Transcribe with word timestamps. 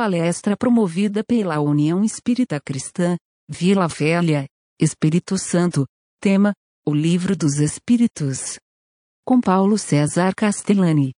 palestra 0.00 0.56
promovida 0.56 1.22
pela 1.22 1.60
União 1.60 2.02
Espírita 2.02 2.58
Cristã, 2.58 3.18
Vila 3.46 3.86
Velha, 3.86 4.46
Espírito 4.80 5.36
Santo, 5.36 5.84
tema, 6.18 6.54
o 6.86 6.94
Livro 6.94 7.36
dos 7.36 7.58
Espíritos. 7.58 8.58
Com 9.26 9.42
Paulo 9.42 9.76
César 9.76 10.32
Castellani. 10.34 11.10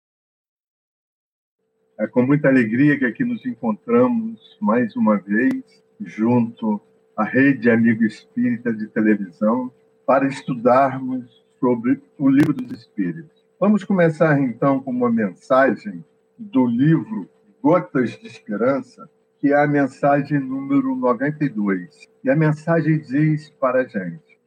É 1.99 2.07
com 2.07 2.23
muita 2.23 2.47
alegria 2.47 2.97
que 2.97 3.05
aqui 3.05 3.23
nos 3.23 3.45
encontramos 3.45 4.39
mais 4.59 4.95
uma 4.95 5.19
vez, 5.19 5.63
junto 5.99 6.81
à 7.15 7.23
Rede 7.23 7.69
Amigo 7.69 8.03
Espírita 8.03 8.73
de 8.73 8.87
Televisão, 8.87 9.71
para 10.07 10.27
estudarmos 10.27 11.29
sobre 11.59 12.01
o 12.17 12.27
Livro 12.27 12.53
dos 12.53 12.79
Espíritos. 12.79 13.45
Vamos 13.59 13.83
começar 13.83 14.41
então 14.41 14.79
com 14.79 14.89
uma 14.89 15.11
mensagem 15.11 16.03
do 16.39 16.65
livro 16.65 17.29
Gotas 17.61 18.17
de 18.17 18.25
Esperança, 18.25 19.07
que 19.39 19.53
é 19.53 19.55
a 19.55 19.67
mensagem 19.67 20.39
número 20.39 20.95
92. 20.95 22.07
E 22.23 22.29
a 22.29 22.35
mensagem 22.35 22.99
diz 22.99 23.49
para 23.59 23.81
a 23.81 23.87
gente: 23.87 24.39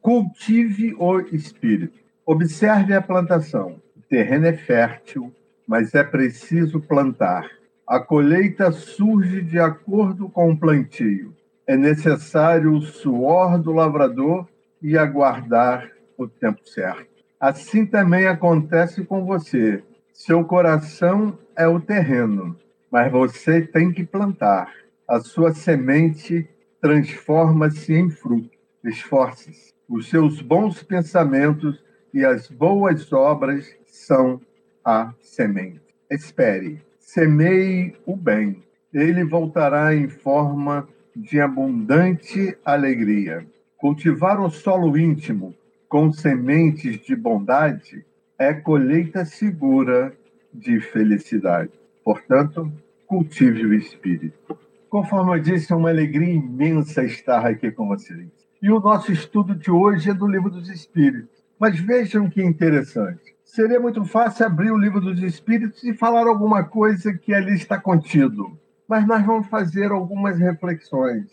cultive 0.00 0.94
o 0.98 1.20
espírito, 1.20 1.98
observe 2.24 2.94
a 2.94 3.02
plantação. 3.02 3.82
O 3.96 4.02
terreno 4.08 4.46
é 4.46 4.52
fértil, 4.52 5.34
mas 5.66 5.94
é 5.94 6.04
preciso 6.04 6.80
plantar. 6.80 7.50
A 7.86 7.98
colheita 7.98 8.70
surge 8.70 9.42
de 9.42 9.58
acordo 9.58 10.28
com 10.28 10.52
o 10.52 10.56
plantio. 10.56 11.34
É 11.66 11.76
necessário 11.76 12.72
o 12.72 12.80
suor 12.80 13.58
do 13.58 13.72
lavrador 13.72 14.48
e 14.80 14.96
aguardar 14.96 15.90
o 16.16 16.28
tempo 16.28 16.60
certo. 16.68 17.10
Assim 17.40 17.84
também 17.84 18.26
acontece 18.26 19.04
com 19.04 19.24
você. 19.24 19.82
Seu 20.22 20.44
coração 20.44 21.38
é 21.56 21.66
o 21.66 21.80
terreno, 21.80 22.54
mas 22.92 23.10
você 23.10 23.62
tem 23.62 23.90
que 23.90 24.04
plantar. 24.04 24.70
A 25.08 25.18
sua 25.18 25.54
semente 25.54 26.46
transforma-se 26.78 27.94
em 27.94 28.10
fruto. 28.10 28.50
Esforce-se. 28.84 29.72
Os 29.88 30.10
seus 30.10 30.42
bons 30.42 30.82
pensamentos 30.82 31.82
e 32.12 32.22
as 32.22 32.50
boas 32.50 33.10
obras 33.14 33.74
são 33.86 34.38
a 34.84 35.14
semente. 35.22 35.80
Espere, 36.10 36.82
semeie 36.98 37.96
o 38.04 38.14
bem. 38.14 38.62
Ele 38.92 39.24
voltará 39.24 39.94
em 39.94 40.06
forma 40.06 40.86
de 41.16 41.40
abundante 41.40 42.54
alegria. 42.62 43.46
Cultivar 43.78 44.38
o 44.38 44.50
solo 44.50 44.98
íntimo 44.98 45.54
com 45.88 46.12
sementes 46.12 47.00
de 47.00 47.16
bondade 47.16 48.04
é 48.40 48.54
colheita 48.54 49.22
segura 49.26 50.16
de 50.52 50.80
felicidade. 50.80 51.70
Portanto, 52.02 52.72
cultive 53.06 53.66
o 53.66 53.74
espírito. 53.74 54.58
Conforme 54.88 55.36
eu 55.36 55.42
disse, 55.42 55.70
é 55.70 55.76
uma 55.76 55.90
alegria 55.90 56.32
imensa 56.32 57.04
estar 57.04 57.44
aqui 57.46 57.70
com 57.70 57.86
vocês. 57.86 58.30
E 58.62 58.70
o 58.70 58.80
nosso 58.80 59.12
estudo 59.12 59.54
de 59.54 59.70
hoje 59.70 60.08
é 60.08 60.14
do 60.14 60.26
Livro 60.26 60.48
dos 60.48 60.70
Espíritos. 60.70 61.44
Mas 61.58 61.78
vejam 61.78 62.30
que 62.30 62.42
interessante. 62.42 63.36
Seria 63.44 63.78
muito 63.78 64.06
fácil 64.06 64.46
abrir 64.46 64.70
o 64.70 64.78
Livro 64.78 65.02
dos 65.02 65.22
Espíritos 65.22 65.84
e 65.84 65.92
falar 65.92 66.26
alguma 66.26 66.64
coisa 66.64 67.12
que 67.12 67.34
ali 67.34 67.52
está 67.52 67.78
contido. 67.78 68.58
Mas 68.88 69.06
nós 69.06 69.24
vamos 69.24 69.48
fazer 69.48 69.92
algumas 69.92 70.38
reflexões. 70.38 71.26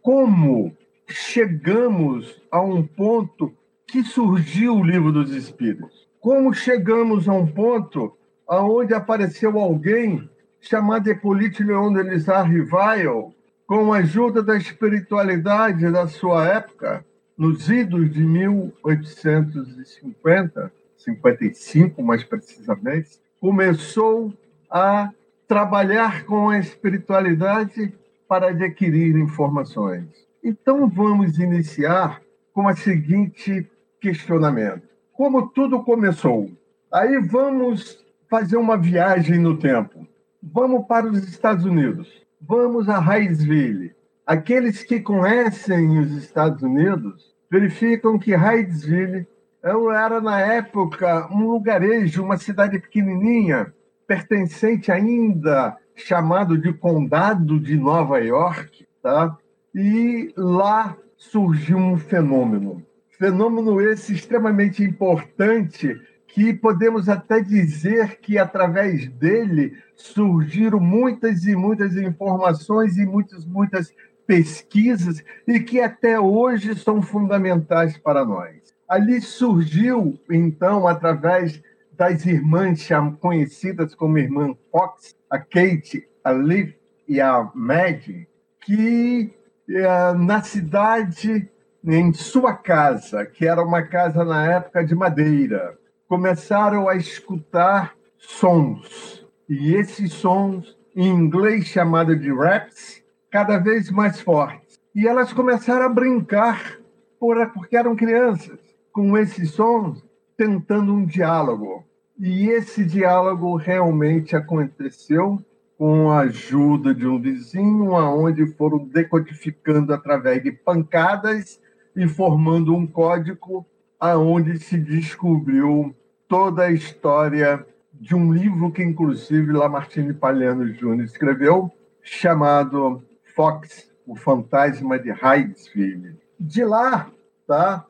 Como 0.00 0.72
chegamos 1.08 2.40
a 2.48 2.60
um 2.60 2.86
ponto 2.86 3.52
que 3.88 4.04
surgiu 4.04 4.76
o 4.76 4.84
Livro 4.84 5.10
dos 5.10 5.34
Espíritos? 5.34 6.07
Como 6.20 6.52
chegamos 6.52 7.28
a 7.28 7.32
um 7.32 7.46
ponto 7.46 8.12
aonde 8.46 8.92
apareceu 8.94 9.58
alguém 9.58 10.28
chamado 10.60 11.08
Hippolyte 11.08 11.62
Leon 11.62 11.92
de 11.92 12.02
Lizard 12.02 12.52
Rivail, 12.52 13.32
com 13.66 13.92
a 13.92 13.98
ajuda 13.98 14.42
da 14.42 14.56
espiritualidade 14.56 15.88
da 15.90 16.08
sua 16.08 16.48
época, 16.48 17.04
nos 17.36 17.68
idos 17.68 18.10
de 18.10 18.20
1850, 18.20 20.72
55 20.96 22.02
mais 22.02 22.24
precisamente, 22.24 23.20
começou 23.40 24.32
a 24.68 25.12
trabalhar 25.46 26.24
com 26.24 26.48
a 26.48 26.58
espiritualidade 26.58 27.94
para 28.26 28.48
adquirir 28.48 29.16
informações. 29.16 30.08
Então 30.42 30.88
vamos 30.88 31.38
iniciar 31.38 32.20
com 32.52 32.66
o 32.66 32.76
seguinte 32.76 33.70
questionamento: 34.00 34.88
como 35.18 35.48
tudo 35.48 35.82
começou? 35.82 36.48
Aí 36.92 37.18
vamos 37.18 37.98
fazer 38.30 38.56
uma 38.56 38.78
viagem 38.78 39.40
no 39.40 39.58
tempo. 39.58 40.06
Vamos 40.40 40.86
para 40.86 41.08
os 41.08 41.28
Estados 41.28 41.64
Unidos. 41.64 42.08
Vamos 42.40 42.88
a 42.88 43.00
Hydesville. 43.00 43.96
Aqueles 44.24 44.84
que 44.84 45.00
conhecem 45.00 45.98
os 45.98 46.12
Estados 46.12 46.62
Unidos 46.62 47.34
verificam 47.50 48.16
que 48.16 48.32
Hydesville 48.32 49.26
era, 49.60 50.20
na 50.20 50.40
época, 50.40 51.28
um 51.32 51.50
lugarejo, 51.50 52.22
uma 52.22 52.36
cidade 52.36 52.78
pequenininha, 52.78 53.74
pertencente 54.06 54.92
ainda, 54.92 55.76
chamado 55.96 56.56
de 56.56 56.72
Condado 56.72 57.58
de 57.58 57.76
Nova 57.76 58.20
York, 58.20 58.86
tá? 59.02 59.36
E 59.74 60.32
lá 60.36 60.96
surgiu 61.16 61.76
um 61.76 61.96
fenômeno. 61.96 62.86
Fenômeno 63.18 63.80
esse 63.80 64.14
extremamente 64.14 64.82
importante 64.82 66.00
que 66.28 66.54
podemos 66.54 67.08
até 67.08 67.40
dizer 67.40 68.20
que 68.20 68.38
através 68.38 69.08
dele 69.08 69.76
surgiram 69.96 70.78
muitas 70.78 71.44
e 71.44 71.56
muitas 71.56 71.96
informações 71.96 72.96
e 72.96 73.04
muitas, 73.04 73.44
muitas 73.44 73.92
pesquisas 74.24 75.24
e 75.46 75.58
que 75.58 75.80
até 75.80 76.20
hoje 76.20 76.76
são 76.76 77.02
fundamentais 77.02 77.98
para 77.98 78.24
nós. 78.24 78.56
Ali 78.88 79.20
surgiu, 79.20 80.18
então, 80.30 80.86
através 80.86 81.60
das 81.92 82.24
irmãs 82.24 82.86
conhecidas 83.20 83.94
como 83.94 84.18
irmã 84.18 84.54
Fox, 84.70 85.16
a 85.28 85.38
Kate, 85.38 86.06
a 86.22 86.30
Liv 86.30 86.74
e 87.08 87.20
a 87.20 87.50
Maggie, 87.52 88.28
que 88.60 89.34
eh, 89.68 90.12
na 90.12 90.42
cidade, 90.42 91.50
em 91.84 92.12
sua 92.12 92.54
casa, 92.54 93.24
que 93.24 93.46
era 93.46 93.62
uma 93.62 93.82
casa 93.82 94.24
na 94.24 94.44
época 94.52 94.84
de 94.84 94.94
madeira, 94.94 95.78
começaram 96.08 96.88
a 96.88 96.96
escutar 96.96 97.94
sons. 98.16 99.26
E 99.48 99.74
esses 99.74 100.12
sons, 100.12 100.76
em 100.94 101.08
inglês 101.08 101.66
chamado 101.66 102.16
de 102.16 102.32
raps, 102.32 103.02
cada 103.30 103.58
vez 103.58 103.90
mais 103.90 104.20
fortes. 104.20 104.78
E 104.94 105.06
elas 105.06 105.32
começaram 105.32 105.86
a 105.86 105.88
brincar, 105.88 106.78
porque 107.18 107.76
eram 107.76 107.94
crianças, 107.94 108.58
com 108.92 109.16
esses 109.16 109.52
sons, 109.52 110.04
tentando 110.36 110.92
um 110.92 111.04
diálogo. 111.04 111.84
E 112.18 112.48
esse 112.48 112.84
diálogo 112.84 113.54
realmente 113.56 114.34
aconteceu 114.34 115.40
com 115.76 116.10
a 116.10 116.20
ajuda 116.20 116.92
de 116.92 117.06
um 117.06 117.20
vizinho, 117.20 117.94
aonde 117.94 118.44
foram 118.54 118.78
decodificando 118.78 119.94
através 119.94 120.42
de 120.42 120.50
pancadas 120.50 121.60
e 121.98 122.06
formando 122.06 122.76
um 122.76 122.86
código 122.86 123.66
aonde 123.98 124.60
se 124.60 124.78
descobriu 124.78 125.92
toda 126.28 126.62
a 126.62 126.70
história 126.70 127.66
de 127.92 128.14
um 128.14 128.32
livro 128.32 128.70
que, 128.70 128.84
inclusive, 128.84 129.50
Lamartine 129.50 130.14
Palhano 130.14 130.72
Jr. 130.72 131.02
escreveu, 131.02 131.68
chamado 132.00 133.02
Fox, 133.34 133.90
o 134.06 134.14
Fantasma 134.14 134.96
de 134.96 135.10
Hydesville. 135.10 136.16
De 136.38 136.64
lá, 136.64 137.10
tá? 137.48 137.84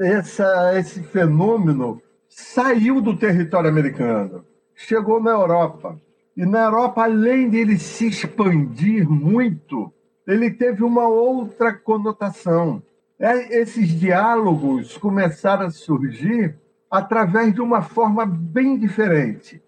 Essa, 0.00 0.76
esse 0.76 1.00
fenômeno 1.04 2.02
saiu 2.28 3.00
do 3.00 3.16
território 3.16 3.70
americano, 3.70 4.44
chegou 4.74 5.22
na 5.22 5.30
Europa. 5.30 5.96
E 6.36 6.44
na 6.44 6.64
Europa, 6.64 7.04
além 7.04 7.48
dele 7.48 7.78
se 7.78 8.08
expandir 8.08 9.08
muito, 9.08 9.92
ele 10.26 10.50
teve 10.50 10.82
uma 10.82 11.06
outra 11.06 11.72
conotação. 11.72 12.82
É, 13.24 13.58
esses 13.58 13.88
diálogos 13.88 14.98
começaram 14.98 15.64
a 15.64 15.70
surgir 15.70 16.58
através 16.90 17.54
de 17.54 17.60
uma 17.62 17.80
forma 17.80 18.26
bem 18.26 18.78
diferente, 18.78 19.62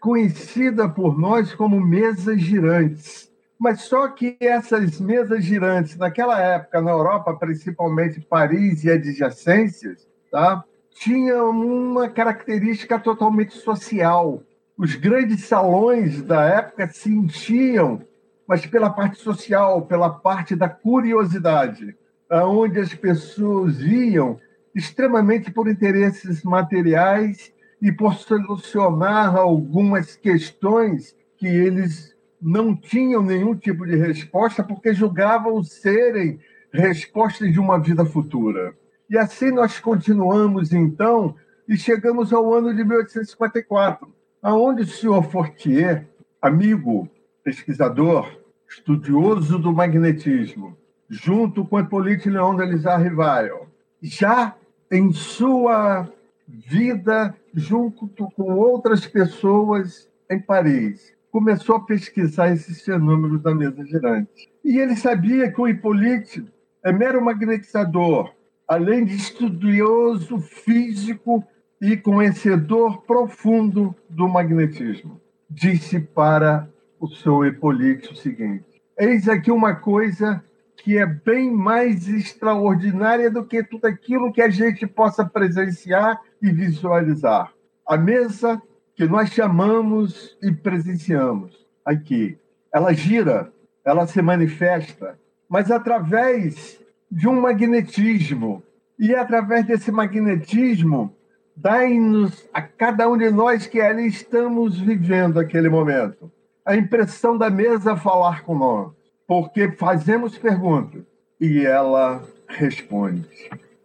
conhecida 0.00 0.88
por 0.88 1.20
nós 1.20 1.54
como 1.54 1.78
mesas 1.78 2.40
girantes. 2.40 3.30
Mas 3.58 3.82
só 3.82 4.08
que 4.08 4.38
essas 4.40 4.98
mesas 4.98 5.44
girantes, 5.44 5.98
naquela 5.98 6.40
época, 6.40 6.80
na 6.80 6.90
Europa, 6.90 7.34
principalmente 7.34 8.18
Paris 8.18 8.82
e 8.82 8.90
adjacências, 8.90 10.08
tá? 10.30 10.64
tinham 10.94 11.50
uma 11.50 12.08
característica 12.08 12.98
totalmente 12.98 13.52
social. 13.52 14.42
Os 14.74 14.94
grandes 14.94 15.44
salões 15.44 16.22
da 16.22 16.46
época 16.46 16.88
se 16.88 17.12
enchiam, 17.12 18.00
mas 18.48 18.64
pela 18.64 18.88
parte 18.88 19.18
social, 19.18 19.82
pela 19.82 20.08
parte 20.08 20.56
da 20.56 20.70
curiosidade, 20.70 21.94
aonde 22.32 22.80
as 22.80 22.94
pessoas 22.94 23.80
iam 23.80 24.40
extremamente 24.74 25.50
por 25.52 25.68
interesses 25.68 26.42
materiais 26.42 27.52
e 27.80 27.92
por 27.92 28.14
solucionar 28.14 29.36
algumas 29.36 30.16
questões 30.16 31.14
que 31.36 31.46
eles 31.46 32.16
não 32.40 32.74
tinham 32.74 33.22
nenhum 33.22 33.54
tipo 33.54 33.86
de 33.86 33.96
resposta 33.96 34.64
porque 34.64 34.94
julgavam 34.94 35.62
serem 35.62 36.40
respostas 36.72 37.52
de 37.52 37.60
uma 37.60 37.78
vida 37.78 38.04
futura. 38.04 38.74
E 39.10 39.18
assim 39.18 39.50
nós 39.50 39.78
continuamos, 39.78 40.72
então, 40.72 41.36
e 41.68 41.76
chegamos 41.76 42.32
ao 42.32 42.54
ano 42.54 42.74
de 42.74 42.82
1854, 42.82 44.08
aonde 44.40 44.82
o 44.82 44.86
senhor 44.86 45.22
Fortier, 45.24 46.08
amigo, 46.40 47.08
pesquisador, 47.44 48.26
estudioso 48.66 49.58
do 49.58 49.70
magnetismo, 49.70 50.76
junto 51.12 51.62
com 51.66 51.78
Hippolyte 51.78 52.30
Leon 52.30 52.56
Delisar 52.56 53.02
Rivail, 53.02 53.66
já 54.00 54.56
em 54.90 55.12
sua 55.12 56.08
vida, 56.48 57.36
junto 57.52 58.08
com 58.34 58.54
outras 58.54 59.06
pessoas 59.06 60.08
em 60.30 60.40
Paris, 60.40 61.12
começou 61.30 61.76
a 61.76 61.84
pesquisar 61.84 62.50
esses 62.50 62.82
fenômenos 62.82 63.42
da 63.42 63.54
mesa 63.54 63.84
girante. 63.84 64.50
E 64.64 64.78
ele 64.78 64.96
sabia 64.96 65.52
que 65.52 65.60
o 65.60 65.68
Hippolyte 65.68 66.46
é 66.82 66.90
mero 66.90 67.22
magnetizador, 67.22 68.32
além 68.66 69.04
de 69.04 69.14
estudioso 69.14 70.38
físico 70.38 71.44
e 71.78 71.94
conhecedor 71.94 73.02
profundo 73.02 73.94
do 74.08 74.26
magnetismo. 74.26 75.20
Disse 75.50 76.00
para 76.00 76.66
o 76.98 77.06
seu 77.06 77.44
Hippolyte 77.44 78.12
o 78.12 78.16
seguinte: 78.16 78.64
Eis 78.98 79.28
aqui 79.28 79.50
uma 79.50 79.74
coisa 79.74 80.42
que 80.82 80.98
é 80.98 81.06
bem 81.06 81.50
mais 81.50 82.08
extraordinária 82.08 83.30
do 83.30 83.44
que 83.44 83.62
tudo 83.62 83.84
aquilo 83.86 84.32
que 84.32 84.42
a 84.42 84.48
gente 84.48 84.86
possa 84.86 85.24
presenciar 85.24 86.20
e 86.40 86.50
visualizar. 86.50 87.52
A 87.86 87.96
mesa 87.96 88.60
que 88.96 89.06
nós 89.06 89.30
chamamos 89.30 90.36
e 90.42 90.50
presenciamos 90.50 91.66
aqui, 91.84 92.36
ela 92.74 92.92
gira, 92.92 93.52
ela 93.84 94.06
se 94.06 94.20
manifesta, 94.20 95.18
mas 95.48 95.70
através 95.70 96.80
de 97.10 97.28
um 97.28 97.40
magnetismo. 97.40 98.62
E 98.98 99.14
através 99.14 99.66
desse 99.66 99.90
magnetismo, 99.90 101.14
dá-nos 101.56 102.48
a 102.52 102.60
cada 102.60 103.08
um 103.08 103.16
de 103.16 103.30
nós 103.30 103.66
que 103.66 103.80
ali 103.80 104.06
estamos 104.06 104.78
vivendo 104.78 105.38
aquele 105.38 105.68
momento 105.68 106.30
a 106.64 106.76
impressão 106.76 107.36
da 107.36 107.50
mesa 107.50 107.96
falar 107.96 108.44
nós 108.44 108.94
porque 109.26 109.70
fazemos 109.72 110.36
perguntas 110.36 111.02
e 111.40 111.64
ela 111.64 112.22
responde. 112.48 113.28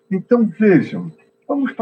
Então 0.09 0.47
vejam, 0.47 1.11
vamos 1.47 1.73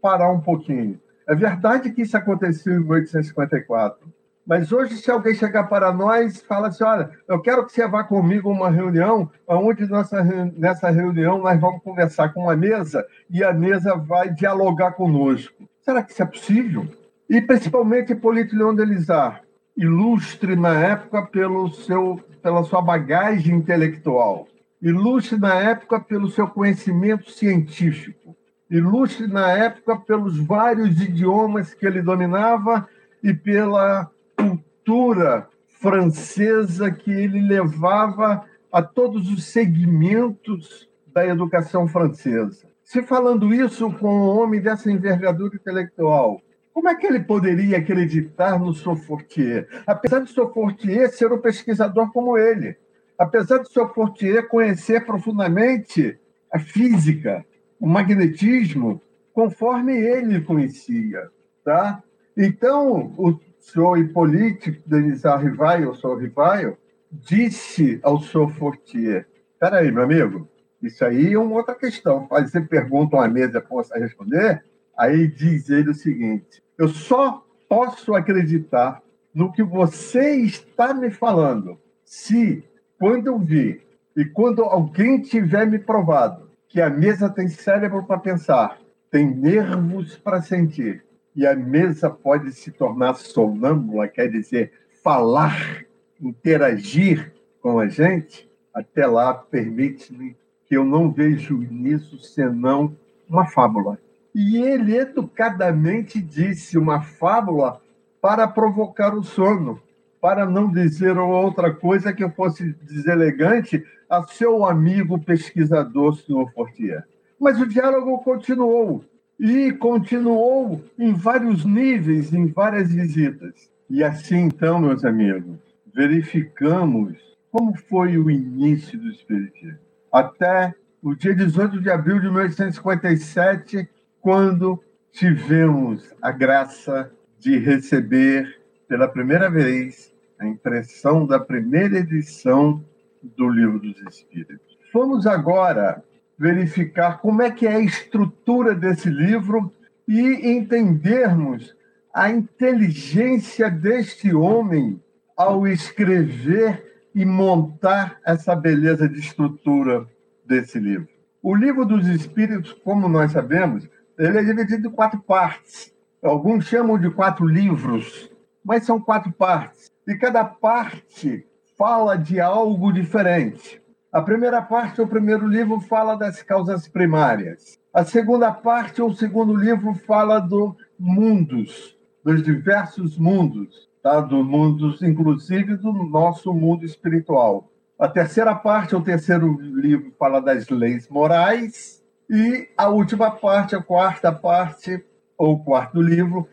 parar 0.00 0.30
um 0.30 0.40
pouquinho. 0.40 1.00
É 1.26 1.34
verdade 1.34 1.90
que 1.90 2.02
isso 2.02 2.16
aconteceu 2.16 2.74
em 2.74 2.80
1854, 2.80 4.14
mas 4.46 4.70
hoje, 4.72 4.96
se 4.96 5.10
alguém 5.10 5.34
chegar 5.34 5.64
para 5.64 5.90
nós 5.90 6.36
e 6.36 6.44
fala 6.44 6.68
assim: 6.68 6.84
olha, 6.84 7.10
eu 7.26 7.40
quero 7.40 7.64
que 7.64 7.72
você 7.72 7.88
vá 7.88 8.04
comigo 8.04 8.50
a 8.50 8.52
uma 8.52 8.70
reunião, 8.70 9.30
onde 9.48 9.86
nossa, 9.86 10.22
nessa 10.54 10.90
reunião 10.90 11.38
nós 11.38 11.58
vamos 11.58 11.82
conversar 11.82 12.28
com 12.34 12.42
uma 12.42 12.56
mesa 12.56 13.06
e 13.30 13.42
a 13.42 13.52
mesa 13.54 13.96
vai 13.96 14.28
dialogar 14.28 14.92
conosco. 14.92 15.64
Será 15.80 16.02
que 16.02 16.12
isso 16.12 16.22
é 16.22 16.26
possível? 16.26 16.86
E 17.28 17.40
principalmente 17.40 18.14
Polito 18.14 18.54
Leon 18.54 18.74
Delisar, 18.74 19.42
ilustre 19.74 20.54
na 20.56 20.78
época 20.78 21.22
pelo 21.22 21.70
seu, 21.72 22.20
pela 22.44 22.62
sua 22.62 22.82
bagagem 22.82 23.56
intelectual, 23.56 24.46
ilustre 24.82 25.38
na 25.38 25.54
época 25.54 25.98
pelo 25.98 26.28
seu 26.28 26.46
conhecimento 26.46 27.30
científico, 27.30 28.36
ilustre 28.70 29.26
na 29.26 29.50
época 29.50 29.96
pelos 29.96 30.38
vários 30.38 31.00
idiomas 31.00 31.72
que 31.72 31.86
ele 31.86 32.02
dominava 32.02 32.86
e 33.22 33.32
pela 33.32 34.10
cultura 34.36 35.48
francesa 35.80 36.90
que 36.90 37.10
ele 37.10 37.40
levava 37.40 38.44
a 38.70 38.82
todos 38.82 39.30
os 39.30 39.44
segmentos 39.44 40.86
da 41.14 41.26
educação 41.26 41.88
francesa. 41.88 42.68
Se 42.82 43.02
falando 43.02 43.54
isso 43.54 43.90
com 43.94 44.14
um 44.14 44.38
homem 44.38 44.60
dessa 44.60 44.92
envergadura 44.92 45.56
intelectual, 45.56 46.42
como 46.74 46.88
é 46.88 46.94
que 46.96 47.06
ele 47.06 47.20
poderia 47.20 47.78
acreditar 47.78 48.58
no 48.58 48.74
Sofortier? 48.74 49.68
Apesar 49.86 50.18
de 50.18 50.30
Sofortier 50.30 51.08
ser 51.12 51.32
um 51.32 51.38
pesquisador 51.38 52.12
como 52.12 52.36
ele, 52.36 52.76
apesar 53.16 53.58
de 53.58 53.72
Sofortier 53.72 54.48
conhecer 54.48 55.06
profundamente 55.06 56.18
a 56.52 56.58
física, 56.58 57.46
o 57.78 57.86
magnetismo, 57.86 59.00
conforme 59.32 59.96
ele 59.96 60.40
conhecia, 60.40 61.30
tá? 61.64 62.02
Então, 62.36 63.14
o 63.16 63.38
senhor 63.60 63.96
Hippolyte 63.96 64.82
Denisard 64.84 65.44
Rivaio, 65.44 65.90
o 65.90 65.94
senhor 65.94 66.20
Rivaio, 66.20 66.76
disse 67.12 68.00
ao 68.02 68.20
senhor 68.20 68.52
Fortier, 68.52 69.28
espera 69.52 69.78
aí, 69.78 69.92
meu 69.92 70.02
amigo, 70.02 70.48
isso 70.82 71.04
aí 71.04 71.34
é 71.34 71.38
uma 71.38 71.54
outra 71.54 71.76
questão. 71.76 72.26
Fazer 72.26 72.68
pergunta 72.68 73.16
a 73.16 73.20
uma 73.20 73.28
mesa 73.28 73.60
possa 73.60 73.96
responder, 73.96 74.64
aí 74.98 75.28
diz 75.28 75.70
ele 75.70 75.90
o 75.90 75.94
seguinte, 75.94 76.63
eu 76.78 76.88
só 76.88 77.44
posso 77.68 78.14
acreditar 78.14 79.02
no 79.34 79.52
que 79.52 79.62
você 79.62 80.36
está 80.36 80.94
me 80.94 81.10
falando 81.10 81.78
se, 82.04 82.62
quando 82.98 83.26
eu 83.26 83.38
vi 83.38 83.80
e 84.16 84.24
quando 84.24 84.62
alguém 84.62 85.20
tiver 85.20 85.66
me 85.66 85.78
provado 85.78 86.48
que 86.68 86.80
a 86.80 86.90
mesa 86.90 87.28
tem 87.28 87.48
cérebro 87.48 88.04
para 88.04 88.18
pensar, 88.18 88.78
tem 89.10 89.26
nervos 89.32 90.16
para 90.16 90.42
sentir, 90.42 91.04
e 91.36 91.46
a 91.46 91.54
mesa 91.54 92.10
pode 92.10 92.52
se 92.52 92.72
tornar 92.72 93.14
sonâmbula, 93.14 94.08
quer 94.08 94.28
dizer, 94.28 94.72
falar, 95.02 95.84
interagir 96.20 97.32
com 97.60 97.78
a 97.78 97.86
gente, 97.86 98.50
até 98.72 99.06
lá 99.06 99.34
permite-me 99.34 100.36
que 100.66 100.76
eu 100.76 100.84
não 100.84 101.12
vejo 101.12 101.56
nisso 101.56 102.18
senão 102.18 102.96
uma 103.28 103.46
fábula. 103.46 103.98
E 104.34 104.56
ele 104.56 104.96
educadamente 104.96 106.20
disse 106.20 106.76
uma 106.76 107.00
fábula 107.00 107.80
para 108.20 108.48
provocar 108.48 109.14
o 109.14 109.22
sono, 109.22 109.80
para 110.20 110.44
não 110.46 110.70
dizer 110.70 111.16
outra 111.18 111.72
coisa 111.72 112.12
que 112.12 112.28
fosse 112.30 112.72
deselegante 112.82 113.84
a 114.08 114.22
seu 114.24 114.64
amigo 114.64 115.18
pesquisador, 115.18 116.16
senhor 116.16 116.50
Fortier. 116.52 117.04
Mas 117.38 117.60
o 117.60 117.66
diálogo 117.66 118.18
continuou, 118.18 119.04
e 119.38 119.72
continuou 119.72 120.82
em 120.98 121.12
vários 121.12 121.64
níveis, 121.64 122.32
em 122.32 122.46
várias 122.46 122.92
visitas. 122.92 123.70
E 123.90 124.02
assim, 124.02 124.42
então, 124.42 124.78
meus 124.78 125.04
amigos, 125.04 125.58
verificamos 125.94 127.18
como 127.50 127.76
foi 127.76 128.16
o 128.18 128.30
início 128.30 128.98
do 128.98 129.10
Espiritismo. 129.10 129.78
Até 130.10 130.74
o 131.02 131.14
dia 131.14 131.34
18 131.34 131.80
de 131.80 131.90
abril 131.90 132.18
de 132.20 132.28
1857, 132.28 133.88
quando 134.24 134.82
tivemos 135.12 136.14
a 136.22 136.32
graça 136.32 137.12
de 137.38 137.58
receber 137.58 138.58
pela 138.88 139.06
primeira 139.06 139.50
vez 139.50 140.14
a 140.38 140.46
impressão 140.46 141.26
da 141.26 141.38
primeira 141.38 141.98
edição 141.98 142.82
do 143.22 143.46
Livro 143.50 143.78
dos 143.78 144.00
Espíritos. 144.08 144.78
Vamos 144.94 145.26
agora 145.26 146.02
verificar 146.38 147.18
como 147.18 147.42
é 147.42 147.50
que 147.50 147.66
é 147.66 147.74
a 147.74 147.80
estrutura 147.80 148.74
desse 148.74 149.10
livro 149.10 149.70
e 150.08 150.52
entendermos 150.56 151.76
a 152.14 152.30
inteligência 152.30 153.70
deste 153.70 154.34
homem 154.34 154.98
ao 155.36 155.68
escrever 155.68 157.04
e 157.14 157.26
montar 157.26 158.18
essa 158.24 158.56
beleza 158.56 159.06
de 159.06 159.20
estrutura 159.20 160.06
desse 160.46 160.78
livro. 160.78 161.08
O 161.42 161.54
livro 161.54 161.84
dos 161.84 162.08
Espíritos, 162.08 162.72
como 162.72 163.06
nós 163.06 163.32
sabemos, 163.32 163.86
ele 164.18 164.38
é 164.38 164.44
dividido 164.44 164.88
em 164.88 164.92
quatro 164.92 165.20
partes. 165.20 165.92
Alguns 166.22 166.66
chamam 166.66 166.98
de 166.98 167.10
quatro 167.10 167.46
livros, 167.46 168.30
mas 168.64 168.84
são 168.84 169.00
quatro 169.00 169.32
partes. 169.32 169.90
E 170.06 170.14
cada 170.16 170.44
parte 170.44 171.46
fala 171.76 172.16
de 172.16 172.40
algo 172.40 172.92
diferente. 172.92 173.82
A 174.12 174.22
primeira 174.22 174.62
parte, 174.62 175.02
o 175.02 175.08
primeiro 175.08 175.46
livro, 175.46 175.80
fala 175.80 176.14
das 176.14 176.42
causas 176.42 176.86
primárias. 176.86 177.78
A 177.92 178.04
segunda 178.04 178.52
parte, 178.52 179.02
o 179.02 179.12
segundo 179.12 179.54
livro, 179.54 179.92
fala 179.94 180.38
do 180.38 180.76
mundos, 180.98 181.98
dos 182.24 182.42
diversos 182.42 183.18
mundos, 183.18 183.90
tá? 184.02 184.20
do 184.20 184.44
mundos, 184.44 185.02
inclusive 185.02 185.76
do 185.76 185.92
nosso 185.92 186.54
mundo 186.54 186.84
espiritual. 186.84 187.70
A 187.98 188.06
terceira 188.06 188.54
parte, 188.54 188.94
o 188.94 189.00
terceiro 189.00 189.60
livro, 189.60 190.12
fala 190.18 190.40
das 190.40 190.68
leis 190.68 191.08
morais. 191.08 192.03
E 192.28 192.68
a 192.76 192.88
última 192.88 193.30
parte, 193.30 193.76
a 193.76 193.82
quarta 193.82 194.32
parte, 194.32 195.04
ou 195.36 195.62
quarto 195.62 196.00
livro, 196.00 196.48